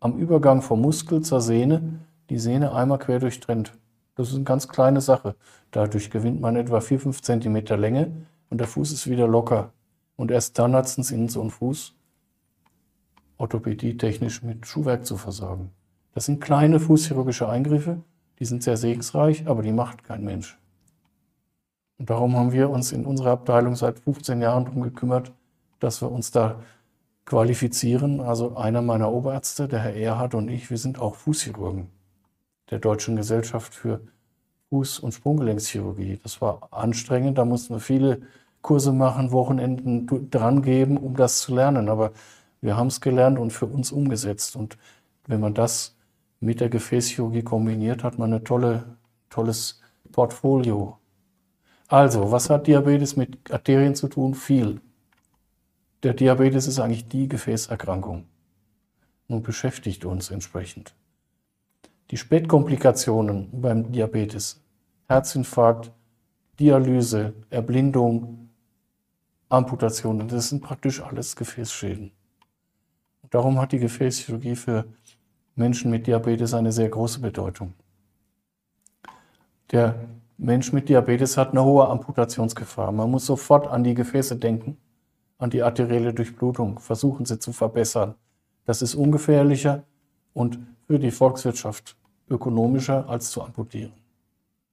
am 0.00 0.16
Übergang 0.16 0.62
vom 0.62 0.80
Muskel 0.80 1.20
zur 1.20 1.42
Sehne 1.42 2.00
die 2.30 2.38
Sehne 2.38 2.74
einmal 2.74 2.98
quer 2.98 3.18
durchtrennt. 3.18 3.74
Das 4.14 4.28
ist 4.28 4.34
eine 4.34 4.44
ganz 4.44 4.68
kleine 4.68 5.00
Sache. 5.00 5.34
Dadurch 5.70 6.10
gewinnt 6.10 6.40
man 6.40 6.56
etwa 6.56 6.80
4, 6.80 7.00
5 7.00 7.22
cm 7.22 7.56
Länge 7.78 8.12
und 8.50 8.58
der 8.58 8.68
Fuß 8.68 8.92
ist 8.92 9.08
wieder 9.08 9.26
locker. 9.26 9.72
Und 10.16 10.30
erst 10.30 10.58
dann 10.58 10.74
hat 10.74 10.86
es 10.86 10.96
einen 10.96 11.04
Sinn, 11.04 11.28
so 11.28 11.40
einen 11.40 11.50
Fuß 11.50 11.94
orthopädie-technisch 13.38 14.42
mit 14.42 14.66
Schuhwerk 14.66 15.04
zu 15.04 15.16
versorgen. 15.16 15.70
Das 16.14 16.26
sind 16.26 16.40
kleine 16.40 16.78
fußchirurgische 16.78 17.48
Eingriffe, 17.48 18.00
die 18.38 18.44
sind 18.44 18.62
sehr 18.62 18.76
segensreich, 18.76 19.46
aber 19.48 19.62
die 19.62 19.72
macht 19.72 20.04
kein 20.04 20.24
Mensch. 20.24 20.58
Und 21.98 22.10
darum 22.10 22.36
haben 22.36 22.52
wir 22.52 22.70
uns 22.70 22.92
in 22.92 23.04
unserer 23.06 23.32
Abteilung 23.32 23.76
seit 23.76 23.98
15 24.00 24.40
Jahren 24.40 24.64
darum 24.64 24.82
gekümmert, 24.82 25.32
dass 25.80 26.02
wir 26.02 26.10
uns 26.10 26.30
da 26.30 26.60
qualifizieren. 27.24 28.20
Also 28.20 28.56
einer 28.56 28.82
meiner 28.82 29.12
Oberärzte, 29.12 29.68
der 29.68 29.80
Herr 29.80 29.94
Erhard 29.94 30.34
und 30.34 30.48
ich, 30.48 30.70
wir 30.70 30.78
sind 30.78 31.00
auch 31.00 31.14
Fußchirurgen 31.14 31.88
der 32.74 32.80
Deutschen 32.80 33.14
Gesellschaft 33.14 33.72
für 33.72 34.00
Fuß- 34.68 34.98
und 34.98 35.12
Sprunggelenkschirurgie. 35.12 36.18
Das 36.20 36.40
war 36.40 36.72
anstrengend, 36.72 37.38
da 37.38 37.44
mussten 37.44 37.74
wir 37.74 37.78
viele 37.78 38.22
Kurse 38.62 38.92
machen, 38.92 39.30
Wochenenden 39.30 40.28
dran 40.28 40.60
geben, 40.60 40.96
um 40.96 41.14
das 41.14 41.42
zu 41.42 41.54
lernen. 41.54 41.88
Aber 41.88 42.10
wir 42.60 42.76
haben 42.76 42.88
es 42.88 43.00
gelernt 43.00 43.38
und 43.38 43.52
für 43.52 43.66
uns 43.66 43.92
umgesetzt. 43.92 44.56
Und 44.56 44.76
wenn 45.28 45.38
man 45.38 45.54
das 45.54 45.96
mit 46.40 46.60
der 46.60 46.68
Gefäßchirurgie 46.68 47.44
kombiniert, 47.44 48.02
hat 48.02 48.18
man 48.18 48.32
ein 48.32 48.44
tolle, 48.44 48.96
tolles 49.30 49.80
Portfolio. 50.10 50.98
Also, 51.86 52.32
was 52.32 52.50
hat 52.50 52.66
Diabetes 52.66 53.14
mit 53.14 53.52
Arterien 53.52 53.94
zu 53.94 54.08
tun? 54.08 54.34
Viel. 54.34 54.80
Der 56.02 56.12
Diabetes 56.12 56.66
ist 56.66 56.80
eigentlich 56.80 57.06
die 57.06 57.28
Gefäßerkrankung 57.28 58.24
und 59.28 59.44
beschäftigt 59.44 60.04
uns 60.04 60.32
entsprechend. 60.32 60.92
Die 62.10 62.16
Spätkomplikationen 62.16 63.48
beim 63.60 63.90
Diabetes, 63.90 64.62
Herzinfarkt, 65.08 65.90
Dialyse, 66.58 67.32
Erblindung, 67.50 68.50
Amputationen, 69.48 70.28
das 70.28 70.50
sind 70.50 70.62
praktisch 70.62 71.02
alles 71.02 71.34
Gefäßschäden. 71.34 72.12
Und 73.22 73.34
darum 73.34 73.58
hat 73.60 73.72
die 73.72 73.78
Gefäßchirurgie 73.78 74.56
für 74.56 74.84
Menschen 75.54 75.90
mit 75.90 76.06
Diabetes 76.06 76.52
eine 76.52 76.72
sehr 76.72 76.88
große 76.88 77.20
Bedeutung. 77.20 77.74
Der 79.70 79.94
Mensch 80.36 80.72
mit 80.72 80.88
Diabetes 80.88 81.36
hat 81.36 81.52
eine 81.52 81.64
hohe 81.64 81.88
Amputationsgefahr. 81.88 82.92
Man 82.92 83.10
muss 83.10 83.26
sofort 83.26 83.66
an 83.66 83.82
die 83.82 83.94
Gefäße 83.94 84.36
denken, 84.36 84.76
an 85.38 85.50
die 85.50 85.62
arterielle 85.62 86.12
Durchblutung, 86.12 86.78
versuchen 86.80 87.24
sie 87.24 87.38
zu 87.38 87.52
verbessern. 87.52 88.14
Das 88.66 88.82
ist 88.82 88.94
ungefährlicher 88.94 89.84
und 90.32 90.58
für 90.86 90.98
die 90.98 91.10
Volkswirtschaft 91.10 91.96
ökonomischer 92.28 93.08
als 93.08 93.30
zu 93.30 93.42
amputieren 93.42 93.92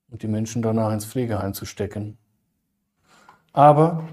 und 0.09 0.23
die 0.23 0.27
Menschen 0.27 0.61
danach 0.61 0.91
ins 0.91 1.05
Pflegeheim 1.05 1.53
zu 1.53 1.65
stecken. 1.65 2.17
Aber 3.53 4.03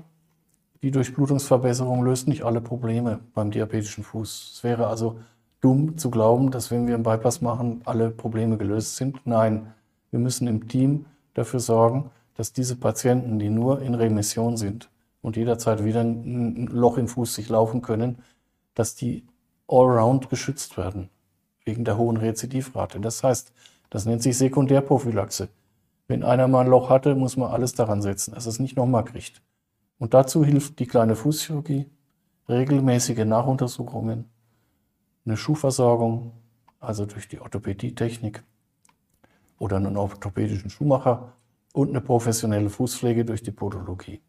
die 0.82 0.90
Durchblutungsverbesserung 0.90 2.04
löst 2.04 2.28
nicht 2.28 2.42
alle 2.42 2.60
Probleme 2.60 3.20
beim 3.34 3.50
diabetischen 3.50 4.04
Fuß. 4.04 4.52
Es 4.54 4.64
wäre 4.64 4.86
also 4.86 5.18
dumm 5.60 5.98
zu 5.98 6.10
glauben, 6.10 6.50
dass 6.50 6.70
wenn 6.70 6.86
wir 6.86 6.94
einen 6.94 7.02
Bypass 7.02 7.40
machen, 7.40 7.82
alle 7.84 8.10
Probleme 8.10 8.56
gelöst 8.58 8.96
sind. 8.96 9.26
Nein, 9.26 9.72
wir 10.10 10.20
müssen 10.20 10.46
im 10.46 10.68
Team 10.68 11.06
dafür 11.34 11.60
sorgen, 11.60 12.10
dass 12.34 12.52
diese 12.52 12.76
Patienten, 12.76 13.40
die 13.40 13.50
nur 13.50 13.82
in 13.82 13.94
Remission 13.94 14.56
sind 14.56 14.88
und 15.20 15.36
jederzeit 15.36 15.84
wieder 15.84 16.00
ein 16.00 16.68
Loch 16.68 16.96
im 16.96 17.08
Fuß 17.08 17.34
sich 17.34 17.48
laufen 17.48 17.82
können, 17.82 18.18
dass 18.74 18.94
die 18.94 19.26
allround 19.66 20.30
geschützt 20.30 20.76
werden, 20.76 21.10
wegen 21.68 21.84
der 21.84 21.98
hohen 21.98 22.16
Rezidivrate. 22.16 22.98
Das 22.98 23.22
heißt, 23.22 23.52
das 23.90 24.06
nennt 24.06 24.22
sich 24.22 24.38
Sekundärprophylaxe. 24.38 25.50
Wenn 26.06 26.24
einer 26.24 26.48
mal 26.48 26.64
ein 26.64 26.70
Loch 26.70 26.88
hatte, 26.88 27.14
muss 27.14 27.36
man 27.36 27.50
alles 27.50 27.74
daran 27.74 28.00
setzen, 28.00 28.32
dass 28.32 28.46
es 28.46 28.58
nicht 28.58 28.78
nochmal 28.78 29.04
kriegt. 29.04 29.42
Und 29.98 30.14
dazu 30.14 30.42
hilft 30.42 30.78
die 30.78 30.86
kleine 30.86 31.14
Fußchirurgie, 31.14 31.84
regelmäßige 32.48 33.26
Nachuntersuchungen, 33.26 34.24
eine 35.26 35.36
Schuhversorgung, 35.36 36.32
also 36.80 37.04
durch 37.04 37.28
die 37.28 37.38
Orthopädietechnik 37.38 38.42
oder 39.58 39.76
einen 39.76 39.98
orthopädischen 39.98 40.70
Schuhmacher 40.70 41.34
und 41.74 41.90
eine 41.90 42.00
professionelle 42.00 42.70
Fußpflege 42.70 43.26
durch 43.26 43.42
die 43.42 43.50
Podologie. 43.50 44.22